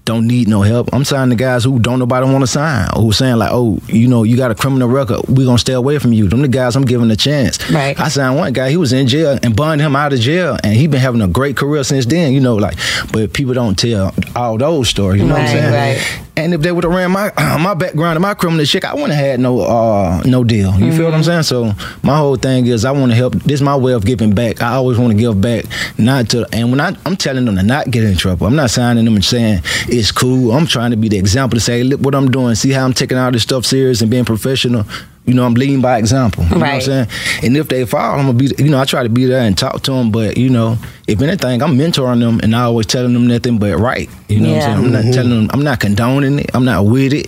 don't 0.06 0.28
need 0.28 0.48
no 0.48 0.62
help. 0.62 0.90
I'm 0.94 1.04
signing 1.04 1.30
the 1.30 1.36
guys 1.36 1.64
who 1.64 1.80
don't 1.80 2.00
nobody 2.00 2.26
want 2.32 2.42
to 2.44 2.48
sign, 2.48 2.88
who 2.96 3.12
saying 3.12 3.38
like, 3.38 3.50
oh, 3.52 3.80
you 3.88 4.08
know, 4.08 4.24
you 4.24 4.38
got 4.38 4.52
a 4.52 4.56
criminal 4.56 4.88
record, 4.88 5.22
we 5.28 5.46
gonna 5.46 5.58
stay 5.58 5.74
away 5.74 5.98
from 6.00 6.14
you. 6.14 6.28
Them 6.30 6.42
the 6.42 6.48
guys 6.48 6.76
I'm 6.76 6.86
giving 6.86 7.10
a 7.12 7.16
chance. 7.16 7.60
Right. 7.72 8.00
I 8.00 8.08
signed 8.10 8.38
one 8.38 8.54
guy, 8.54 8.70
he 8.70 8.78
was 8.78 8.94
in 8.94 9.08
jail 9.08 9.38
and 9.42 9.56
bonded 9.56 9.86
him 9.86 9.96
out 9.96 10.14
of 10.14 10.20
jail, 10.20 10.58
and 10.64 10.74
he 10.76 10.88
been 10.88 11.02
having 11.02 11.22
a 11.22 11.28
great 11.28 11.58
career 11.58 11.84
since 11.84 12.06
then. 12.06 12.34
You 12.34 12.40
know, 12.40 12.56
like, 12.56 12.78
but 13.12 13.34
people 13.34 13.54
don't 13.54 13.78
tell 13.78 14.14
all 14.36 14.58
those 14.58 14.90
stories. 14.90 15.22
You 15.22 15.28
know 15.28 15.34
what 15.34 15.42
I'm 15.42 15.46
Right, 15.56 15.62
saying? 15.62 15.74
right. 15.98 16.22
And 16.38 16.54
if 16.54 16.60
they 16.62 16.72
would 16.74 16.84
have 16.84 16.92
ran 16.94 17.12
my 17.12 17.32
my 17.60 17.74
background 17.74 18.18
and 18.18 18.22
my 18.22 18.34
criminal 18.34 18.66
shit, 18.66 18.84
I 18.84 18.94
wouldn't 18.94 19.14
have 19.14 19.26
had 19.26 19.40
no 19.40 19.62
uh 19.62 20.22
no 20.26 20.44
deal. 20.44 20.78
You 20.80 20.92
feel 20.92 21.06
what 21.06 21.14
I'm 21.14 21.24
saying? 21.24 21.44
So 21.44 21.72
my 22.04 22.18
whole 22.18 22.36
thing 22.36 22.66
is 22.68 22.84
I 22.84 22.92
want 22.92 23.12
to 23.12 23.16
help. 23.16 23.34
This 23.36 23.54
is 23.56 23.62
my 23.62 23.76
way 23.78 23.94
of 23.94 24.06
giving 24.06 24.36
back. 24.36 24.62
I 24.62 24.74
always 24.74 24.98
want 24.98 25.12
to 25.14 25.18
give 25.18 25.40
back, 25.40 25.64
not 25.98 26.30
to. 26.32 26.46
And 26.52 26.72
when 26.72 26.82
I, 26.82 26.94
I'm 27.06 27.16
telling 27.16 27.46
them 27.46 27.56
to 27.56 27.64
not 27.64 27.90
get 27.90 28.04
in 28.04 28.18
trouble, 28.18 28.48
I'm 28.48 28.56
not 28.58 28.70
signing 28.70 29.06
them 29.06 29.16
and 29.16 29.24
saying 29.24 29.62
it's 29.98 30.12
cool. 30.12 30.52
I'm 30.52 30.66
trying 30.68 30.92
to 30.92 30.98
be 30.98 31.10
the 31.10 31.18
example 31.18 31.58
to 31.58 31.62
say, 31.64 31.84
look 31.84 32.02
what 32.02 32.16
I'm 32.16 32.30
doing. 32.32 32.56
See 32.56 32.72
how 32.72 32.86
I'm 32.86 32.94
taking 32.94 33.18
all 33.18 33.32
this 33.32 33.44
stuff 33.44 33.66
serious 33.66 34.02
and 34.02 34.10
being 34.12 34.26
professional. 34.26 34.86
You 35.26 35.34
know, 35.34 35.44
I'm 35.44 35.56
leading 35.56 35.82
by 35.82 35.98
example. 35.98 36.44
You 36.44 36.50
know 36.52 36.58
what 36.58 36.66
I'm 36.68 36.72
Right. 36.74 36.84
saying? 36.84 37.08
And 37.44 37.58
if 37.58 37.68
they 37.68 37.84
fall, 37.86 38.20
I'm 38.20 38.28
gonna 38.28 38.34
be. 38.34 38.52
You 38.60 38.70
know, 38.70 38.80
I 38.80 38.86
try 38.86 39.02
to 39.02 39.10
be 39.10 39.26
there 39.26 39.42
and 39.42 39.58
talk 39.58 39.82
to 39.84 39.92
them. 39.92 40.12
But 40.12 40.38
you 40.38 40.50
know, 40.50 40.78
if 41.08 41.20
anything, 41.22 41.64
I'm 41.64 41.76
mentoring 41.78 42.20
them 42.20 42.40
and 42.44 42.56
I 42.56 42.62
always 42.64 42.86
telling 42.86 43.14
them 43.14 43.26
nothing 43.28 43.58
but 43.58 43.76
right. 43.80 44.08
You 44.30 44.40
know 44.42 44.50
Yeah. 44.50 44.56
what 44.56 44.64
I'm 44.68 44.84
saying? 44.84 44.86
I'm 44.86 44.92
not 45.06 45.14
telling 45.16 45.30
them. 45.32 45.50
I'm 45.52 45.64
not 45.64 45.80
condoning 45.80 46.40
it. 46.40 46.52
I'm 46.54 46.64
not 46.66 46.86
with 46.86 47.12
it. 47.14 47.28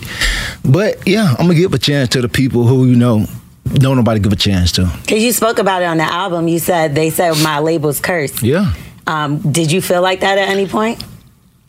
But 0.64 1.08
yeah, 1.08 1.32
I'm 1.40 1.48
gonna 1.48 1.56
give 1.56 1.74
a 1.74 1.80
chance 1.80 2.10
to 2.10 2.22
the 2.22 2.30
people 2.30 2.68
who 2.68 2.86
you 2.86 2.96
know 2.96 3.26
don't 3.74 3.96
nobody 3.98 4.20
give 4.20 4.32
a 4.32 4.36
chance 4.38 4.72
to. 4.74 4.86
Because 5.02 5.24
you 5.24 5.32
spoke 5.32 5.58
about 5.58 5.82
it 5.82 5.86
on 5.86 5.98
the 5.98 6.04
album. 6.04 6.48
You 6.48 6.60
said 6.60 6.94
they 6.94 7.10
said 7.10 7.34
my 7.42 7.60
label's 7.60 8.00
cursed. 8.00 8.44
Yeah. 8.44 8.74
Um, 9.08 9.38
did 9.40 9.72
you 9.72 9.82
feel 9.82 10.02
like 10.04 10.20
that 10.20 10.38
at 10.38 10.50
any 10.50 10.68
point? 10.68 11.04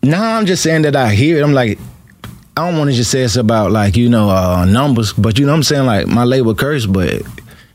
No, 0.02 0.20
I'm 0.22 0.46
just 0.46 0.62
saying 0.62 0.82
that 0.82 0.96
I 0.96 1.10
hear 1.14 1.38
it. 1.38 1.42
I'm 1.42 1.52
like, 1.52 1.78
I 2.56 2.68
don't 2.68 2.78
want 2.78 2.90
to 2.90 2.96
just 2.96 3.10
say 3.10 3.22
it's 3.22 3.36
about 3.36 3.70
like 3.72 3.96
you 3.96 4.08
know 4.08 4.30
uh, 4.30 4.64
numbers, 4.64 5.12
but 5.12 5.38
you 5.38 5.46
know 5.46 5.52
what 5.52 5.58
I'm 5.58 5.62
saying 5.62 5.86
like 5.86 6.06
my 6.06 6.24
label 6.24 6.54
cursed, 6.54 6.92
but 6.92 7.22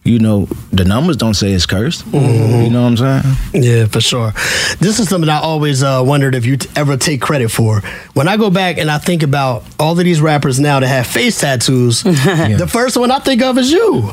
you 0.04 0.20
know 0.20 0.46
the 0.74 0.84
numbers 0.84 1.16
don't 1.18 1.34
say 1.36 1.54
it's 1.54 1.66
cursed. 1.66 2.06
You 2.08 2.70
know 2.70 2.84
what 2.90 3.02
I'm 3.02 3.22
saying? 3.22 3.64
Yeah, 3.64 3.86
for 3.86 4.02
sure. 4.02 4.32
This 4.80 5.00
is 5.00 5.08
something 5.08 5.30
I 5.30 5.40
always 5.40 5.84
uh, 5.84 6.02
wondered 6.06 6.36
if 6.36 6.46
you 6.46 6.58
ever 6.76 6.98
take 6.98 7.22
credit 7.22 7.50
for. 7.50 7.80
When 8.14 8.28
I 8.28 8.36
go 8.36 8.50
back 8.50 8.78
and 8.78 8.90
I 8.92 8.98
think 8.98 9.24
about 9.24 9.64
all 9.80 9.94
of 9.98 10.04
these 10.04 10.20
rappers 10.20 10.60
now 10.60 10.80
that 10.82 10.88
have 10.88 11.08
face 11.08 11.40
tattoos, 11.40 12.04
the 12.04 12.68
first 12.70 12.98
one 12.98 13.12
I 13.12 13.20
think 13.20 13.42
of 13.42 13.58
is 13.58 13.72
you. 13.72 14.12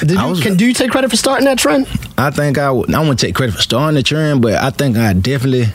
Did 0.00 0.12
you 0.12 0.26
was- 0.28 0.40
can 0.40 0.56
do 0.56 0.66
you 0.66 0.74
take 0.74 0.90
credit 0.92 1.10
for 1.10 1.16
starting 1.16 1.46
that 1.46 1.58
trend? 1.58 1.88
I 2.18 2.30
think 2.30 2.58
I 2.58 2.70
would. 2.70 2.94
I 2.94 3.00
wouldn't 3.00 3.18
take 3.18 3.34
credit 3.34 3.56
for 3.56 3.62
starting 3.62 3.96
the 3.96 4.02
trend, 4.04 4.42
but 4.42 4.54
I 4.54 4.70
think 4.70 4.96
I 4.96 5.12
definitely 5.14 5.66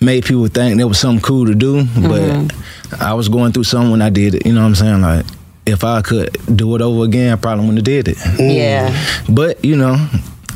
made 0.00 0.24
people 0.24 0.46
think 0.48 0.76
there 0.78 0.88
was 0.88 0.98
something 0.98 1.22
cool 1.22 1.46
to 1.46 1.54
do. 1.54 1.84
But 1.84 2.20
mm-hmm. 2.20 3.02
I 3.02 3.14
was 3.14 3.28
going 3.28 3.52
through 3.52 3.64
something 3.64 3.90
when 3.90 4.02
I 4.02 4.10
did 4.10 4.34
it. 4.34 4.46
You 4.46 4.52
know 4.52 4.62
what 4.62 4.68
I'm 4.68 4.74
saying? 4.74 5.00
Like 5.02 5.26
if 5.66 5.84
I 5.84 6.02
could 6.02 6.36
do 6.56 6.74
it 6.74 6.82
over 6.82 7.04
again, 7.04 7.32
I 7.32 7.36
probably 7.36 7.66
wouldn't 7.66 7.86
have 7.86 8.04
did 8.04 8.08
it. 8.08 8.16
Mm. 8.16 8.56
Yeah. 8.56 9.24
But 9.28 9.64
you 9.64 9.76
know, 9.76 9.96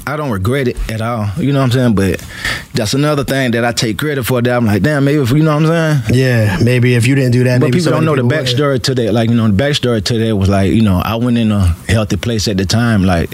I 0.07 0.17
don't 0.17 0.31
regret 0.31 0.69
it 0.69 0.77
at 0.91 1.01
all. 1.01 1.29
You 1.39 1.53
know 1.53 1.61
what 1.61 1.77
I'm 1.77 1.95
saying? 1.95 1.95
But 1.95 2.27
that's 2.75 2.95
another 2.95 3.25
thing 3.25 3.53
that 3.53 3.65
I 3.65 3.73
take 3.73 3.99
credit 3.99 4.25
for. 4.25 4.43
That 4.43 4.57
I'm 4.57 4.67
like, 4.67 4.83
damn, 4.83 5.05
maybe 5.05 5.21
if 5.23 5.31
you 5.31 5.43
know 5.43 5.55
what 5.55 5.67
I'm 5.71 6.03
saying. 6.03 6.19
Yeah, 6.19 6.59
maybe 6.63 6.95
if 6.95 7.07
you 7.07 7.15
didn't 7.15 7.33
do 7.33 7.45
that, 7.45 7.61
But 7.61 7.67
maybe 7.67 7.79
people 7.79 7.93
don't 7.93 8.05
many 8.05 8.17
know 8.17 8.23
the 8.23 8.29
people 8.29 8.39
would. 8.39 8.47
backstory 8.47 8.83
to 8.83 8.95
that. 8.97 9.13
Like 9.13 9.31
you 9.31 9.37
know, 9.37 9.49
the 9.49 9.63
backstory 9.63 10.05
to 10.05 10.19
that 10.19 10.37
was 10.37 10.49
like 10.49 10.73
you 10.73 10.83
know, 10.83 11.01
I 11.05 11.17
went 11.17 11.39
in 11.39 11.53
a 11.53 11.67
healthy 11.89 12.17
place 12.17 12.49
at 12.49 12.57
the 12.57 12.67
time. 12.67 13.05
Like 13.05 13.31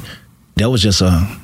that 0.56 0.70
was 0.70 0.82
just 0.82 1.00
a, 1.00 1.39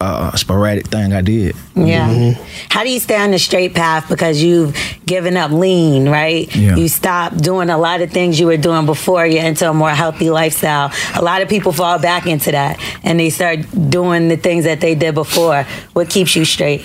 a 0.00 0.36
sporadic 0.36 0.88
thing 0.88 1.12
I 1.14 1.22
did. 1.22 1.56
Yeah. 1.74 2.08
Mm-hmm. 2.08 2.66
How 2.68 2.84
do 2.84 2.90
you 2.90 3.00
stay 3.00 3.16
on 3.16 3.30
the 3.30 3.38
straight 3.38 3.74
path 3.74 4.08
because 4.08 4.42
you've 4.42 4.76
given 5.06 5.36
up 5.38 5.50
lean, 5.50 6.08
right? 6.08 6.54
Yeah. 6.54 6.76
You 6.76 6.88
stopped 6.88 7.42
doing 7.42 7.70
a 7.70 7.78
lot 7.78 8.02
of 8.02 8.10
things 8.10 8.38
you 8.38 8.46
were 8.46 8.58
doing 8.58 8.84
before 8.84 9.26
you're 9.26 9.44
into 9.44 9.68
a 9.70 9.72
more 9.72 9.90
healthy 9.90 10.28
lifestyle. 10.28 10.92
A 11.14 11.22
lot 11.22 11.40
of 11.40 11.48
people 11.48 11.72
fall 11.72 11.98
back 11.98 12.26
into 12.26 12.50
that 12.50 12.78
and 13.04 13.18
they 13.18 13.30
start 13.30 13.60
doing 13.90 14.28
the 14.28 14.36
things 14.36 14.64
that 14.64 14.80
they 14.80 14.94
did 14.94 15.14
before. 15.14 15.62
What 15.94 16.10
keeps 16.10 16.36
you 16.36 16.44
straight? 16.44 16.84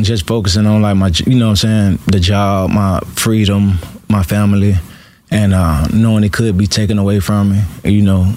just 0.00 0.26
focusing 0.28 0.64
on 0.66 0.80
like 0.82 0.96
my 0.96 1.10
you 1.26 1.34
know 1.36 1.46
what 1.46 1.64
I'm 1.64 1.96
saying 1.96 1.98
the 2.06 2.20
job 2.20 2.70
my 2.70 3.00
freedom 3.16 3.78
my 4.08 4.22
family 4.22 4.74
and 5.32 5.52
uh 5.52 5.88
knowing 5.92 6.22
it 6.22 6.32
could 6.32 6.56
be 6.56 6.68
taken 6.68 6.98
away 6.98 7.18
from 7.18 7.50
me 7.52 7.62
you 7.82 8.02
know 8.02 8.32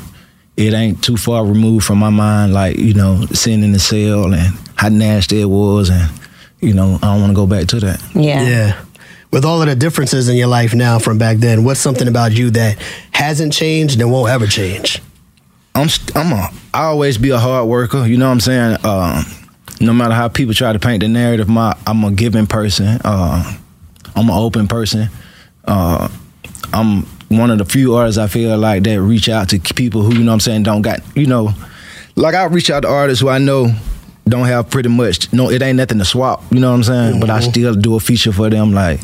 it 0.60 0.74
ain't 0.74 1.02
too 1.04 1.16
far 1.18 1.46
removed 1.46 1.86
from 1.86 1.98
my 1.98 2.10
mind 2.10 2.54
like 2.54 2.78
you 2.78 2.94
know 2.94 3.26
sitting 3.32 3.64
in 3.64 3.72
the 3.72 3.80
cell 3.80 4.34
and 4.34 4.58
how 4.76 4.90
nasty 4.90 5.40
it 5.42 5.46
was 5.46 5.90
and 5.90 6.12
you 6.60 6.74
know 6.74 7.00
I 7.02 7.08
don't 7.14 7.22
want 7.22 7.32
to 7.32 7.36
go 7.36 7.48
back 7.48 7.68
to 7.70 7.80
that 7.80 8.02
Yeah. 8.14 8.44
Yeah. 8.44 8.82
With 9.32 9.46
all 9.46 9.62
of 9.62 9.68
the 9.68 9.76
differences 9.76 10.28
in 10.28 10.36
your 10.38 10.48
life 10.48 10.74
now 10.74 10.98
from 10.98 11.20
back 11.20 11.38
then, 11.38 11.64
what's 11.64 11.80
something 11.80 12.08
about 12.08 12.32
you 12.32 12.50
that 12.52 12.78
hasn't 13.12 13.54
changed 13.54 14.02
and 14.02 14.12
won't 14.12 14.30
ever 14.32 14.48
change? 14.48 15.02
I'm 15.76 15.88
I'm 16.16 16.32
a 16.34 16.50
I 16.74 16.84
always 16.86 17.18
be 17.20 17.30
a 17.30 17.38
hard 17.38 17.68
worker. 17.68 18.06
You 18.08 18.18
know 18.18 18.26
what 18.26 18.34
I'm 18.34 18.40
saying? 18.40 18.78
Uh, 18.84 19.24
no 19.80 19.94
matter 19.94 20.16
how 20.16 20.28
people 20.30 20.54
try 20.56 20.74
to 20.74 20.80
paint 20.80 21.02
the 21.02 21.08
narrative, 21.08 21.48
my 21.48 21.78
I'm 21.86 22.04
a 22.04 22.12
giving 22.12 22.48
person. 22.48 23.00
Uh, 23.06 23.56
I'm 24.16 24.30
an 24.30 24.36
open 24.36 24.68
person. 24.68 25.10
Uh, 25.64 26.10
I'm 26.74 27.06
one 27.30 27.52
of 27.52 27.58
the 27.58 27.66
few 27.66 27.96
artists 27.96 28.18
I 28.18 28.28
feel 28.28 28.58
like 28.58 28.84
that 28.84 29.02
reach 29.02 29.30
out 29.30 29.50
to 29.50 29.60
people 29.60 30.02
who 30.02 30.14
you 30.14 30.24
know 30.24 30.32
what 30.32 30.36
I'm 30.36 30.40
saying 30.42 30.64
don't 30.64 30.82
got 30.82 31.00
you 31.16 31.26
know 31.26 31.54
like 32.16 32.36
I 32.36 32.46
reach 32.46 32.70
out 32.70 32.82
to 32.82 32.90
artists 32.90 33.22
who 33.22 33.30
I 33.30 33.38
know 33.38 33.74
don't 34.28 34.46
have 34.46 34.70
pretty 34.70 34.90
much 34.90 35.32
no 35.34 35.50
it 35.50 35.62
ain't 35.62 35.78
nothing 35.78 36.00
to 36.00 36.06
swap. 36.06 36.44
You 36.52 36.60
know 36.60 36.70
what 36.70 36.78
I'm 36.78 36.84
saying? 36.84 37.20
But 37.20 37.30
I 37.30 37.40
mm-hmm. 37.40 37.50
still 37.50 37.74
do 37.76 37.96
a 37.96 38.00
feature 38.00 38.32
for 38.32 38.50
them 38.50 38.74
like. 38.74 39.00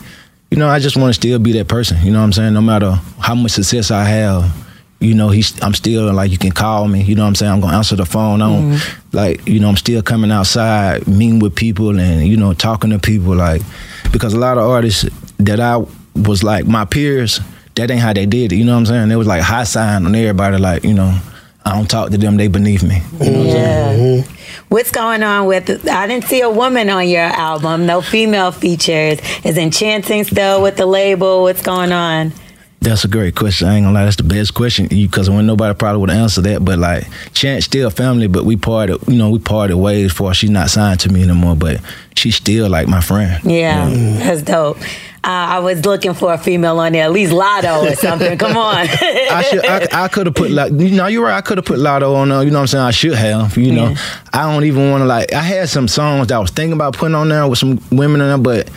You 0.52 0.60
know, 0.60 0.70
I 0.70 0.78
just 0.78 0.96
want 0.96 1.10
to 1.10 1.14
still 1.16 1.40
be 1.40 1.52
that 1.54 1.68
person. 1.68 1.98
You 2.04 2.12
know 2.12 2.20
what 2.20 2.26
I'm 2.26 2.34
saying? 2.34 2.54
No 2.54 2.62
matter 2.62 2.92
how 3.20 3.34
much 3.34 3.52
success 3.52 3.90
I 3.90 4.04
have, 4.04 4.56
you 5.00 5.14
know, 5.14 5.30
he's 5.30 5.62
I'm 5.62 5.74
still 5.74 6.14
like 6.14 6.32
you 6.32 6.38
can 6.38 6.52
call 6.52 6.88
me. 6.88 7.02
You 7.04 7.16
know 7.16 7.24
what 7.24 7.30
I'm 7.30 7.36
saying? 7.36 7.52
I'm 7.52 7.60
gonna 7.60 7.76
answer 7.76 7.96
the 7.96 8.06
phone. 8.06 8.42
I 8.42 8.50
don't 8.50 8.72
mm-hmm. 8.72 9.18
like 9.18 9.46
you 9.48 9.60
know 9.60 9.70
I'm 9.70 9.76
still 9.76 10.02
coming 10.02 10.32
outside, 10.32 11.08
meeting 11.08 11.40
with 11.40 11.56
people, 11.56 12.00
and 12.00 12.28
you 12.28 12.38
know 12.38 12.54
talking 12.54 12.92
to 12.92 13.00
people. 13.00 13.36
Like 13.36 13.64
because 14.12 14.34
a 14.34 14.40
lot 14.40 14.58
of 14.58 14.70
artists 14.70 15.10
that 15.40 15.60
I 15.60 15.84
was 16.16 16.44
like 16.44 16.66
my 16.66 16.86
peers, 16.86 17.42
that 17.76 17.92
ain't 17.92 18.02
how 18.02 18.14
they 18.14 18.26
did 18.26 18.52
it. 18.52 18.56
You 18.56 18.66
know 18.66 18.74
what 18.74 18.80
I'm 18.80 18.86
saying? 18.86 19.12
It 19.12 19.16
was 19.16 19.28
like 19.28 19.42
high 19.42 19.64
sign 19.64 20.06
on 20.06 20.16
everybody. 20.16 20.58
Like 20.58 20.84
you 20.84 20.94
know, 20.94 21.18
I 21.66 21.76
don't 21.76 21.90
talk 21.90 22.12
to 22.12 22.18
them. 22.18 22.38
They 22.38 22.48
beneath 22.48 22.84
me. 22.84 23.02
You 23.22 23.32
know 23.32 23.40
what 23.40 23.50
I'm? 23.50 23.56
Yeah. 23.56 23.94
Mm-hmm. 23.96 24.36
What's 24.70 24.92
going 24.92 25.24
on 25.24 25.46
with? 25.46 25.88
I 25.88 26.08
didn't 26.08 26.26
see 26.26 26.42
a 26.42 26.50
woman 26.50 26.90
on 26.90 27.08
your 27.08 27.22
album. 27.22 27.86
No 27.86 28.02
female 28.02 28.52
features. 28.52 29.20
Is 29.44 29.58
Enchanting 29.58 30.24
still 30.24 30.62
with 30.62 30.78
the 30.78 30.86
label? 30.86 31.44
What's 31.44 31.62
going 31.62 31.92
on? 31.92 32.34
That's 32.82 33.04
a 33.04 33.08
great 33.08 33.36
question. 33.36 33.68
I 33.68 33.78
ain't 33.78 33.86
gonna 33.86 33.96
lie, 33.96 34.04
that's 34.04 34.18
the 34.18 34.24
best 34.24 34.54
question 34.54 34.88
because 34.88 35.28
when 35.28 35.48
nobody 35.48 35.74
probably 35.76 36.02
would 36.02 36.12
answer 36.12 36.42
that. 36.42 36.64
But 36.64 36.78
like, 36.78 37.08
Chance 37.34 37.66
still 37.66 37.90
family, 37.90 38.28
but 38.28 38.46
we 38.46 38.58
parted. 38.58 39.00
You 39.08 39.18
know, 39.18 39.32
we 39.32 39.40
parted 39.40 39.78
ways 39.78 40.14
for 40.14 40.34
she's 40.36 40.52
not 40.52 40.70
signed 40.70 41.00
to 41.00 41.10
me 41.12 41.24
anymore. 41.24 41.56
But 41.56 41.82
she's 42.16 42.36
still 42.36 42.70
like 42.70 42.88
my 42.88 43.02
friend. 43.02 43.44
Yeah, 43.44 43.90
that's 43.90 44.44
dope. 44.44 44.78
Uh, 45.26 45.56
I 45.56 45.60
was 45.60 45.84
looking 45.86 46.14
for 46.14 46.32
a 46.34 46.38
female 46.38 46.80
on 46.80 46.92
there, 46.92 47.06
at 47.06 47.12
least 47.12 47.32
Latto 47.34 47.92
or 47.92 47.96
something. 48.08 48.38
Come 48.38 48.56
on. 48.56 48.76
I 48.88 49.44
should. 49.50 49.66
I, 49.66 50.04
I 50.06 50.08
could 50.08 50.28
have 50.28 50.36
put 50.36 50.52
like. 50.52 50.72
You 50.72 50.92
know, 50.92 51.08
you're 51.08 51.26
right. 51.26 51.38
I 51.38 51.42
could 51.42 51.58
have 51.58 51.66
put 51.66 51.80
Latto 51.80 52.14
on. 52.16 52.30
there. 52.30 52.44
You 52.44 52.52
know 52.52 52.58
what 52.58 52.62
I'm 52.62 52.68
saying? 52.68 52.84
I 52.84 52.92
should 52.92 53.16
have. 53.16 53.58
You 53.58 53.72
know, 53.72 53.90
Yeah. 53.90 53.98
I 54.34 54.52
don't 54.54 54.64
even 54.66 54.92
want 54.92 55.02
to 55.02 55.06
like. 55.06 55.34
I 55.34 55.42
had 55.42 55.68
some 55.70 55.88
songs 55.88 56.28
that 56.28 56.36
I 56.36 56.40
was 56.40 56.52
thinking 56.52 56.74
about 56.74 56.96
putting 56.96 57.16
on 57.16 57.30
there 57.30 57.48
with 57.48 57.58
some 57.60 57.82
women 57.92 58.22
in 58.22 58.28
there, 58.28 58.38
but. 58.38 58.70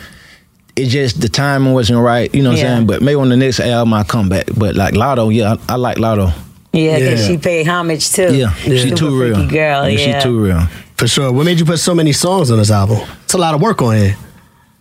It 0.75 0.85
just 0.87 1.19
the 1.19 1.27
timing 1.27 1.73
wasn't 1.73 1.99
right, 1.99 2.33
you 2.33 2.41
know 2.41 2.51
what 2.51 2.59
Yeah. 2.59 2.67
I'm 2.71 2.75
saying. 2.77 2.87
But 2.87 3.01
maybe 3.01 3.15
on 3.15 3.27
the 3.27 3.35
next 3.35 3.59
album 3.59 3.93
I 3.93 4.03
come 4.05 4.29
back. 4.29 4.45
But 4.55 4.75
like 4.75 4.93
Latto, 4.93 5.33
yeah, 5.35 5.55
I, 5.67 5.73
I 5.73 5.75
like 5.75 5.97
Latto. 5.97 6.31
yeah, 6.71 6.97
because 6.97 7.19
Yeah. 7.21 7.27
she 7.27 7.37
paid 7.37 7.67
homage 7.67 8.09
too. 8.11 8.33
Yeah, 8.33 8.53
she 8.53 8.77
Super 8.79 8.95
too 8.95 9.19
real. 9.21 9.35
freaky 9.35 9.49
girl. 9.51 9.89
Yeah, 9.89 10.19
she 10.19 10.23
too 10.23 10.39
real. 10.39 10.61
For 10.95 11.05
sure. 11.05 11.33
What 11.33 11.45
made 11.45 11.59
you 11.59 11.65
put 11.65 11.79
so 11.79 11.93
many 11.93 12.13
songs 12.13 12.49
on 12.49 12.59
this 12.59 12.71
album? 12.71 12.99
It's 13.25 13.33
a 13.33 13.37
lot 13.37 13.55
of 13.55 13.61
work 13.61 13.81
on 13.81 13.97
here. 13.97 14.15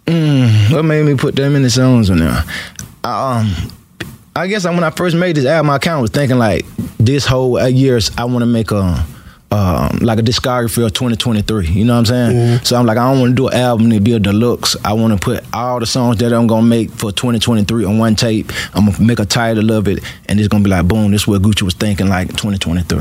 What 0.09 0.85
made 0.85 1.05
me 1.05 1.17
put 1.17 1.37
them 1.37 1.55
in 1.55 1.63
the 1.63 1.69
songs 1.69 2.09
on 2.09 2.19
there? 2.19 2.43
Um, 3.05 3.53
I 4.35 4.47
guess 4.47 4.65
when 4.65 4.83
I 4.83 4.89
first 4.89 5.15
made 5.15 5.37
this 5.37 5.45
album, 5.45 5.69
I 5.69 5.79
kind 5.79 5.97
of 5.97 6.01
was 6.01 6.11
thinking 6.11 6.39
like 6.39 6.65
this 6.99 7.27
whole 7.27 7.69
years 7.69 8.11
I 8.17 8.25
want 8.25 8.41
to 8.41 8.47
make 8.47 8.71
a. 8.71 9.05
Um, 9.51 10.01
like 10.03 10.19
a 10.19 10.23
discography 10.23 10.85
of 10.85 10.93
2023, 10.93 11.69
you 11.69 11.85
know 11.87 11.95
what 11.95 12.01
I'm 12.01 12.05
saying? 12.05 12.59
So 12.65 12.77
I'm 12.77 12.85
like, 12.85 12.99
I 12.99 13.11
don't 13.11 13.19
want 13.21 13.31
to 13.31 13.35
do 13.35 13.49
an 13.49 13.55
album 13.55 13.89
to 13.91 13.99
be 13.99 14.13
a 14.13 14.19
deluxe. 14.19 14.77
I 14.85 14.93
want 14.93 15.15
to 15.15 15.19
put 15.19 15.43
all 15.55 15.81
the 15.81 15.87
songs 15.87 16.19
that 16.19 16.35
I'm 16.35 16.47
gonna 16.47 16.67
make 16.67 16.91
for 16.91 17.11
2023 17.13 17.87
on 17.87 17.97
one 17.97 18.15
tape. 18.15 18.53
I'm 18.75 18.85
gonna 18.91 19.01
make 19.03 19.19
a 19.21 19.25
title 19.25 19.71
of 19.73 19.89
it, 19.89 20.01
and 20.27 20.39
it's 20.39 20.49
gonna 20.49 20.65
be 20.65 20.69
like, 20.69 20.87
boom, 20.87 21.13
this 21.13 21.23
is 21.23 21.29
what 21.29 21.41
Gucci 21.41 21.63
was 21.63 21.73
thinking 21.73 22.09
like 22.09 22.29
2023. 22.29 22.99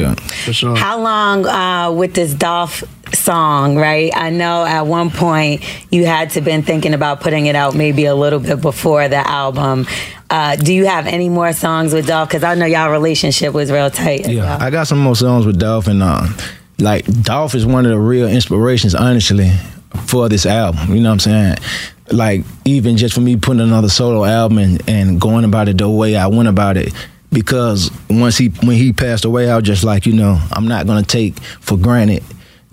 Yeah. 0.00 0.14
For 0.44 0.52
sure. 0.52 0.74
How 0.76 0.98
long 1.00 1.46
uh, 1.46 1.92
with 1.92 2.14
this 2.14 2.34
Dolph 2.34 2.82
song, 3.14 3.76
right? 3.76 4.10
I 4.16 4.30
know 4.30 4.64
at 4.64 4.82
one 4.86 5.10
point 5.10 5.62
you 5.92 6.06
had 6.06 6.30
to 6.30 6.40
been 6.40 6.62
thinking 6.64 6.92
about 6.92 7.20
putting 7.20 7.46
it 7.46 7.54
out 7.54 7.76
maybe 7.76 8.06
a 8.06 8.14
little 8.16 8.40
bit 8.40 8.60
before 8.60 9.06
the 9.08 9.24
album. 9.28 9.86
Uh, 10.32 10.56
do 10.56 10.72
you 10.72 10.86
have 10.86 11.06
any 11.06 11.28
more 11.28 11.52
songs 11.52 11.92
with 11.92 12.06
Dolph? 12.06 12.30
Because 12.30 12.42
I 12.42 12.54
know 12.54 12.64
y'all 12.64 12.90
relationship 12.90 13.52
was 13.52 13.70
real 13.70 13.90
tight. 13.90 14.26
Yeah, 14.26 14.44
well. 14.44 14.62
I 14.62 14.70
got 14.70 14.86
some 14.86 14.98
more 14.98 15.14
songs 15.14 15.44
with 15.44 15.58
Dolph, 15.58 15.88
and 15.88 16.02
uh, 16.02 16.26
like 16.78 17.04
Dolph 17.22 17.54
is 17.54 17.66
one 17.66 17.84
of 17.84 17.92
the 17.92 17.98
real 17.98 18.26
inspirations, 18.26 18.94
honestly, 18.94 19.50
for 20.06 20.30
this 20.30 20.46
album. 20.46 20.94
You 20.94 21.02
know 21.02 21.10
what 21.10 21.26
I'm 21.26 21.56
saying? 21.56 21.56
Like 22.12 22.44
even 22.64 22.96
just 22.96 23.14
for 23.14 23.20
me 23.20 23.36
putting 23.36 23.60
another 23.60 23.90
solo 23.90 24.24
album 24.24 24.56
and, 24.56 24.88
and 24.88 25.20
going 25.20 25.44
about 25.44 25.68
it 25.68 25.76
the 25.76 25.90
way 25.90 26.16
I 26.16 26.28
went 26.28 26.48
about 26.48 26.78
it. 26.78 26.94
Because 27.30 27.90
once 28.08 28.38
he 28.38 28.48
when 28.48 28.76
he 28.76 28.94
passed 28.94 29.26
away, 29.26 29.50
I 29.50 29.56
was 29.56 29.64
just 29.64 29.84
like, 29.84 30.06
you 30.06 30.14
know, 30.14 30.40
I'm 30.50 30.66
not 30.66 30.86
gonna 30.86 31.02
take 31.02 31.38
for 31.60 31.76
granted 31.76 32.24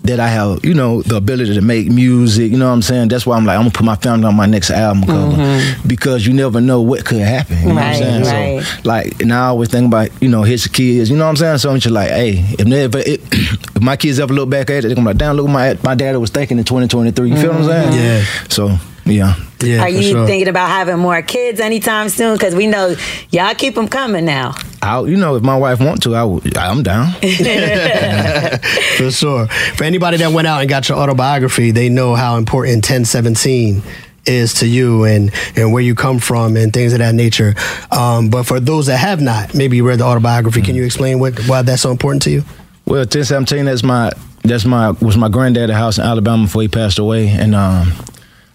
that 0.02 0.18
I 0.18 0.28
have, 0.28 0.64
you 0.64 0.72
know, 0.74 1.02
the 1.02 1.16
ability 1.16 1.54
to 1.54 1.60
make 1.60 1.88
music. 1.88 2.50
You 2.50 2.58
know 2.58 2.66
what 2.68 2.72
I'm 2.72 2.82
saying? 2.82 3.08
That's 3.08 3.26
why 3.26 3.36
I'm 3.36 3.44
like, 3.44 3.56
I'm 3.56 3.62
gonna 3.62 3.70
put 3.70 3.84
my 3.84 3.96
family 3.96 4.26
on 4.26 4.34
my 4.34 4.46
next 4.46 4.70
album 4.70 5.04
cover 5.04 5.36
mm-hmm. 5.36 5.88
because 5.88 6.26
you 6.26 6.32
never 6.32 6.60
know 6.60 6.80
what 6.80 7.04
could 7.04 7.20
happen. 7.20 7.58
You 7.58 7.68
know 7.68 7.74
what 7.74 7.82
I'm 7.82 7.90
Right, 7.90 7.98
saying? 7.98 8.56
right. 8.58 8.64
So 8.64 8.80
like 8.88 9.20
and 9.20 9.32
I 9.32 9.46
always 9.48 9.68
think 9.68 9.86
about 9.86 10.10
you 10.22 10.28
know 10.28 10.42
his 10.42 10.66
kids. 10.66 11.10
You 11.10 11.16
know 11.16 11.24
what 11.24 11.30
I'm 11.30 11.36
saying? 11.36 11.58
So 11.58 11.70
I'm 11.70 11.78
just 11.80 11.92
like, 11.92 12.08
hey, 12.10 12.44
if 12.58 12.66
never 12.66 12.98
if, 12.98 13.20
if 13.76 13.82
my 13.82 13.96
kids 13.96 14.18
ever 14.18 14.32
look 14.32 14.48
back 14.48 14.70
at 14.70 14.78
it, 14.78 14.88
they're 14.88 14.94
gonna 14.94 15.06
be 15.06 15.10
like, 15.12 15.18
damn, 15.18 15.36
look 15.36 15.46
what 15.46 15.52
my 15.52 15.78
my 15.82 15.94
daddy 15.94 16.16
was 16.18 16.30
thinking 16.30 16.58
in 16.58 16.64
2023. 16.64 17.30
You 17.30 17.36
feel 17.36 17.48
what 17.50 17.56
I'm 17.56 17.62
mm-hmm. 17.62 17.92
saying? 17.92 17.92
Yeah. 17.92 18.24
So 18.48 18.76
yeah. 19.04 19.34
Yeah, 19.62 19.82
Are 19.82 19.88
you 19.90 20.02
sure. 20.02 20.26
thinking 20.26 20.48
about 20.48 20.68
having 20.68 20.98
more 20.98 21.20
kids 21.20 21.60
anytime 21.60 22.08
soon? 22.08 22.34
Because 22.34 22.54
we 22.54 22.66
know 22.66 22.96
y'all 23.30 23.54
keep 23.54 23.74
them 23.74 23.88
coming 23.88 24.24
now. 24.24 24.54
I, 24.80 25.00
you 25.02 25.16
know, 25.18 25.36
if 25.36 25.42
my 25.42 25.56
wife 25.56 25.80
want 25.80 26.02
to, 26.04 26.14
I 26.14 26.24
would, 26.24 26.56
I'm 26.56 26.82
down. 26.82 27.12
For 28.96 29.10
sure. 29.10 29.46
For 29.48 29.84
anybody 29.84 30.16
that 30.18 30.32
went 30.32 30.46
out 30.46 30.60
and 30.60 30.68
got 30.68 30.88
your 30.88 30.96
autobiography, 30.98 31.72
they 31.72 31.90
know 31.90 32.14
how 32.14 32.36
important 32.36 32.76
1017 32.76 33.82
is 34.26 34.54
to 34.54 34.66
you 34.66 35.04
and 35.04 35.32
and 35.56 35.72
where 35.72 35.82
you 35.82 35.94
come 35.94 36.18
from 36.18 36.56
and 36.56 36.72
things 36.72 36.92
of 36.92 36.98
that 37.00 37.14
nature. 37.14 37.54
Um, 37.90 38.28
but 38.30 38.44
for 38.44 38.60
those 38.60 38.86
that 38.86 38.98
have 38.98 39.20
not, 39.20 39.54
maybe 39.54 39.76
you 39.76 39.86
read 39.86 39.98
the 39.98 40.04
autobiography. 40.04 40.62
Can 40.62 40.74
you 40.74 40.84
explain 40.84 41.18
what 41.18 41.38
why 41.46 41.62
that's 41.62 41.82
so 41.82 41.90
important 41.90 42.22
to 42.22 42.30
you? 42.30 42.44
Well, 42.86 43.00
1017, 43.00 43.64
that's 43.66 43.82
my 43.82 44.12
that's 44.42 44.64
my 44.64 44.90
was 44.90 45.16
my 45.16 45.28
granddad's 45.28 45.72
house 45.72 45.98
in 45.98 46.04
Alabama 46.04 46.44
before 46.44 46.62
he 46.62 46.68
passed 46.68 46.98
away, 46.98 47.28
and 47.28 47.54
um, 47.54 47.92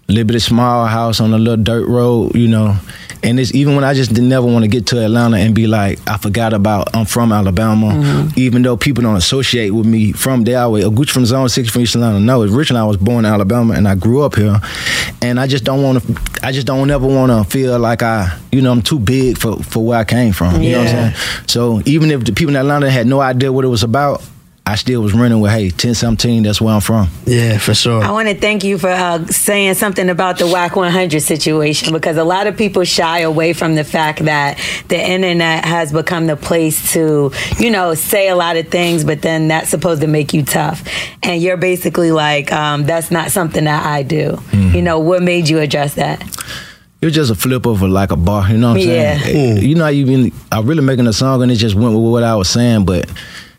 lived 0.07 0.29
in 0.29 0.35
a 0.35 0.39
small 0.39 0.85
house 0.85 1.19
on 1.19 1.33
a 1.33 1.38
little 1.38 1.62
dirt 1.62 1.88
road, 1.88 2.35
you 2.35 2.47
know. 2.47 2.77
And 3.24 3.39
it's 3.39 3.55
even 3.55 3.74
when 3.74 3.83
I 3.83 3.95
just 3.95 4.13
didn't 4.13 4.29
never 4.29 4.45
want 4.45 4.63
to 4.63 4.67
get 4.67 4.85
to 4.88 5.03
Atlanta 5.03 5.38
and 5.38 5.55
be 5.55 5.65
like, 5.65 6.00
I 6.07 6.17
forgot 6.17 6.53
about 6.53 6.95
I'm 6.95 7.05
from 7.05 7.31
Alabama, 7.31 7.88
mm-hmm. 7.88 8.39
even 8.39 8.62
though 8.62 8.77
people 8.77 9.01
don't 9.01 9.15
associate 9.15 9.71
with 9.71 9.88
me 9.88 10.12
from 10.12 10.43
there. 10.43 10.69
Way, 10.69 10.81
Gucci 10.81 11.09
from 11.09 11.25
Zone 11.25 11.50
Six 11.50 11.69
from 11.69 11.81
East 11.81 11.95
Atlanta. 11.95 12.19
No, 12.19 12.43
it's 12.43 12.53
originally 12.53 12.81
I 12.81 12.85
was 12.85 12.97
born 12.97 13.25
in 13.25 13.31
Alabama 13.31 13.74
and 13.74 13.88
I 13.88 13.95
grew 13.95 14.21
up 14.21 14.35
here, 14.35 14.59
and 15.24 15.39
I 15.39 15.47
just 15.47 15.63
don't 15.63 15.81
want 15.81 16.03
to. 16.03 16.45
I 16.45 16.51
just 16.51 16.67
don't 16.67 16.89
ever 16.91 17.07
want 17.07 17.31
to 17.31 17.50
feel 17.50 17.79
like 17.79 18.03
I, 18.03 18.38
you 18.51 18.62
know, 18.62 18.71
I'm 18.71 18.83
too 18.83 19.00
big 19.00 19.39
for 19.39 19.57
for 19.63 19.83
where 19.83 19.97
I 19.97 20.03
came 20.03 20.31
from. 20.31 20.62
You 20.62 20.74
know 20.74 20.79
what 20.79 20.88
I'm 20.89 21.13
saying? 21.13 21.47
So 21.47 21.81
even 21.85 22.12
if 22.12 22.25
the 22.25 22.31
people 22.31 22.55
in 22.55 22.57
Atlanta 22.57 22.91
had 22.91 23.07
no 23.07 23.21
idea 23.21 23.51
what 23.51 23.65
it 23.65 23.69
was 23.69 23.83
about. 23.83 24.24
I 24.67 24.75
still 24.77 25.01
was 25.03 25.13
running 25.13 25.39
with, 25.41 25.51
hey, 25.51 25.65
1017, 25.65 26.41
that's 26.41 26.60
where 26.60 26.74
I'm 26.74 26.81
from. 26.81 27.07
Yeah, 27.27 27.60
for 27.60 27.75
sure. 27.75 28.03
I 28.03 28.10
want 28.10 28.27
to 28.29 28.34
thank 28.34 28.63
you 28.63 28.79
for 28.79 28.89
uh, 28.89 29.24
saying 29.27 29.75
something 29.75 30.10
about 30.10 30.39
the 30.39 30.48
Wack 30.48 30.75
100 30.75 31.19
situation 31.19 31.93
because 31.93 32.17
a 32.17 32.24
lot 32.24 32.48
of 32.48 32.57
people 32.57 32.84
shy 32.84 33.19
away 33.19 33.53
from 33.53 33.75
the 33.75 33.84
fact 33.84 34.25
that 34.25 34.57
the 34.88 34.98
internet 34.98 35.65
has 35.65 35.93
become 35.93 36.25
the 36.25 36.36
place 36.36 36.93
to, 36.93 37.31
you 37.60 37.69
know, 37.69 37.93
say 37.93 38.27
a 38.27 38.36
lot 38.36 38.57
of 38.57 38.69
things, 38.69 39.03
but 39.03 39.22
then 39.22 39.48
that's 39.50 39.69
supposed 39.69 40.01
to 40.01 40.07
make 40.07 40.34
you 40.34 40.41
tough. 40.43 40.84
And 41.22 41.43
you're 41.43 41.57
basically 41.57 42.12
like, 42.12 42.51
um, 42.51 42.86
that's 42.86 43.12
not 43.12 43.29
something 43.29 43.65
that 43.65 43.86
I 43.86 44.01
do. 44.01 44.31
Mm-hmm. 44.31 44.75
You 44.77 44.81
know, 44.81 45.00
what 45.00 45.22
made 45.22 45.48
you 45.48 45.60
address 45.60 45.93
that? 45.93 46.24
It 47.01 47.05
was 47.05 47.13
just 47.13 47.29
a 47.29 47.36
flip 47.36 47.67
of 47.67 47.84
a, 47.84 47.88
like 47.88 48.12
a 48.12 48.15
bar, 48.15 48.50
you 48.50 48.57
know 48.57 48.69
what 48.74 48.81
I'm 48.81 48.88
Yeah. 48.88 49.19
saying? 49.19 49.57
You 49.57 49.75
know, 49.75 49.84
how 49.84 49.89
you 49.91 50.07
been, 50.07 50.31
I 50.51 50.60
really 50.62 50.81
making 50.81 51.05
a 51.05 51.13
song 51.13 51.43
and 51.43 51.51
it 51.51 51.55
just 51.57 51.75
went 51.75 51.93
with 51.93 52.03
what 52.12 52.24
I 52.24 52.36
was 52.36 52.50
saying, 52.50 52.86
but 52.86 53.07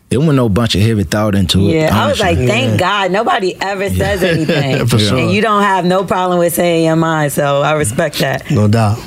it 0.09 0.17
wasn't 0.17 0.35
no 0.35 0.47
bunch 0.49 0.75
of 0.75 0.81
heavy 0.81 1.03
thought 1.03 1.35
into 1.35 1.59
it. 1.67 1.73
Yeah, 1.75 1.89
I 1.97 2.07
was 2.07 2.19
like, 2.19 2.37
thank 2.37 2.79
God 2.79 3.11
nobody 3.11 3.55
ever 3.59 3.89
says 3.89 4.23
anything. 4.23 4.85
For 4.87 4.99
sure. 4.99 5.17
And 5.17 5.31
you 5.31 5.41
don't 5.41 5.63
have 5.63 5.85
no 5.85 6.05
problem 6.05 6.39
with 6.39 6.53
saying 6.53 6.85
your 6.85 6.95
mind, 6.95 7.33
so 7.33 7.61
I 7.61 7.73
respect 7.73 8.19
that. 8.19 8.49
No 8.49 8.67
doubt. 8.67 8.99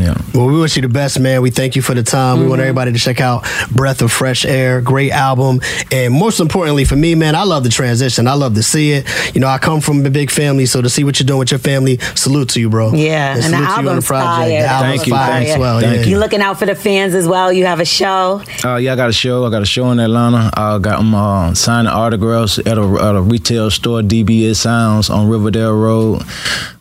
Yeah. 0.00 0.14
Well, 0.34 0.46
we 0.46 0.58
wish 0.60 0.76
you 0.76 0.82
the 0.82 0.88
best, 0.88 1.20
man. 1.20 1.42
We 1.42 1.50
thank 1.50 1.76
you 1.76 1.82
for 1.82 1.94
the 1.94 2.02
time. 2.02 2.40
We 2.40 2.46
want 2.46 2.60
everybody 2.60 2.92
to 2.92 2.98
check 2.98 3.20
out 3.20 3.44
Breath 3.70 4.02
of 4.02 4.10
Fresh 4.10 4.44
Air. 4.44 4.80
Great 4.80 5.12
album. 5.12 5.60
And 5.92 6.12
most 6.12 6.40
importantly 6.40 6.84
for 6.84 6.96
me, 6.96 7.14
man, 7.14 7.34
I 7.34 7.44
love 7.44 7.62
the 7.62 7.68
transition. 7.70 8.26
I 8.26 8.34
love 8.34 8.54
to 8.54 8.62
see 8.62 8.92
it. 8.92 9.06
You 9.34 9.40
know, 9.40 9.46
I 9.46 9.58
come 9.58 9.80
from 9.80 10.04
a 10.04 10.10
big 10.10 10.30
family, 10.30 10.66
so 10.66 10.82
to 10.82 10.88
see 10.90 11.04
what 11.04 11.20
you're 11.20 11.26
doing 11.26 11.38
with 11.38 11.50
your 11.50 11.60
family, 11.60 11.98
salute 12.14 12.48
to 12.50 12.60
you, 12.60 12.70
bro. 12.70 12.92
Yeah, 12.92 13.34
and 13.34 13.38
the 13.38 13.42
salute 13.42 13.56
to 13.56 13.58
you 13.60 13.66
on 13.66 13.78
album's 13.86 14.06
fire. 14.06 14.48
The 14.48 14.56
album's 14.58 14.94
Thank 14.96 15.06
you, 15.06 15.12
fire 15.12 15.30
thank 15.30 15.48
as 15.48 15.58
well. 15.58 15.80
thank 15.80 15.96
yeah. 15.96 16.10
You 16.10 16.18
looking 16.18 16.40
out 16.40 16.58
for 16.58 16.66
the 16.66 16.74
fans 16.74 17.14
as 17.14 17.28
well. 17.28 17.52
You 17.52 17.66
have 17.66 17.80
a 17.80 17.84
show. 17.84 18.42
Uh, 18.64 18.76
yeah, 18.76 18.92
I 18.92 18.96
got 18.96 19.10
a 19.10 19.12
show. 19.12 19.44
I 19.44 19.50
got 19.50 19.62
a 19.62 19.66
show 19.66 19.90
in 19.92 20.00
Atlanta. 20.00 20.50
I 20.54 20.78
got 20.78 20.98
them 20.98 21.14
uh, 21.14 21.54
signing 21.54 21.92
autographs 21.92 22.58
at 22.58 22.78
a, 22.78 22.82
at 22.82 23.14
a 23.14 23.22
retail 23.22 23.70
store, 23.70 24.00
DBS 24.02 24.56
Sounds 24.56 25.10
on 25.10 25.28
Riverdale 25.28 25.76
Road. 25.76 26.22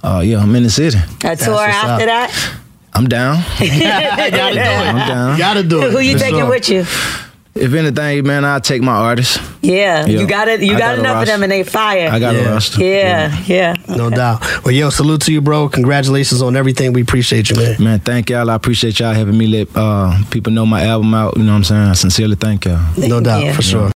Uh, 0.04 0.22
yeah, 0.24 0.40
I'm 0.40 0.56
in 0.56 0.64
the 0.64 0.70
city. 0.70 0.98
A 1.24 1.36
tour 1.36 1.54
what's 1.54 1.74
after 1.76 2.04
up. 2.04 2.30
that. 2.30 2.60
I'm 2.96 3.08
down. 3.08 3.38
gotta 3.60 4.32
do 4.32 4.60
it. 4.60 4.60
I'm 4.60 5.08
down. 5.08 5.38
Gotta 5.38 5.64
do 5.64 5.82
it. 5.84 5.92
Who 5.92 6.00
you 6.00 6.14
for 6.14 6.20
taking 6.20 6.40
sure. 6.42 6.50
with 6.50 6.70
you? 6.70 6.86
If 7.56 7.72
anything, 7.76 8.26
man, 8.26 8.46
I'll 8.46 8.60
take 8.60 8.82
my 8.82 8.94
artists. 8.94 9.38
Yeah, 9.62 10.08
Yeah. 10.08 10.20
you 10.22 10.28
got 10.28 10.48
it. 10.48 10.62
You 10.62 10.72
got, 10.72 10.80
got 10.80 11.00
enough 11.00 11.22
of 11.22 11.28
them, 11.28 11.44
and 11.44 11.52
they 11.52 11.62
fire. 11.64 12.10
I 12.12 12.18
got 12.20 12.34
Yeah. 12.34 12.42
a 12.42 12.52
roster. 12.54 12.84
yeah, 12.84 13.38
yeah. 13.46 13.76
No 13.88 14.10
doubt. 14.10 14.42
Well, 14.66 14.74
yo, 14.74 14.90
salute 14.90 15.22
to 15.22 15.32
you, 15.32 15.40
bro. 15.40 15.70
Congratulations 15.70 16.42
on 16.42 16.56
everything. 16.56 16.94
We 16.94 17.04
appreciate 17.04 17.52
you, 17.52 17.56
man. 17.56 17.76
Man, 17.84 18.00
thank 18.00 18.32
y'all. 18.32 18.50
I 18.50 18.56
appreciate 18.56 19.00
y'all 19.00 19.14
having 19.14 19.38
me 19.38 19.46
let 19.46 19.68
uh, 19.76 20.18
people 20.32 20.52
know 20.52 20.66
my 20.66 20.84
album 20.84 21.14
out. 21.14 21.38
You 21.38 21.44
know 21.44 21.52
what 21.52 21.58
I'm 21.58 21.64
saying? 21.64 21.82
I 21.82 21.94
sincerely 21.94 22.36
thank 22.36 22.66
y'all. 22.66 22.80
No 22.98 23.22
doubt, 23.22 23.44
Yeah. 23.44 23.54
for 23.54 23.62
sure. 23.62 23.90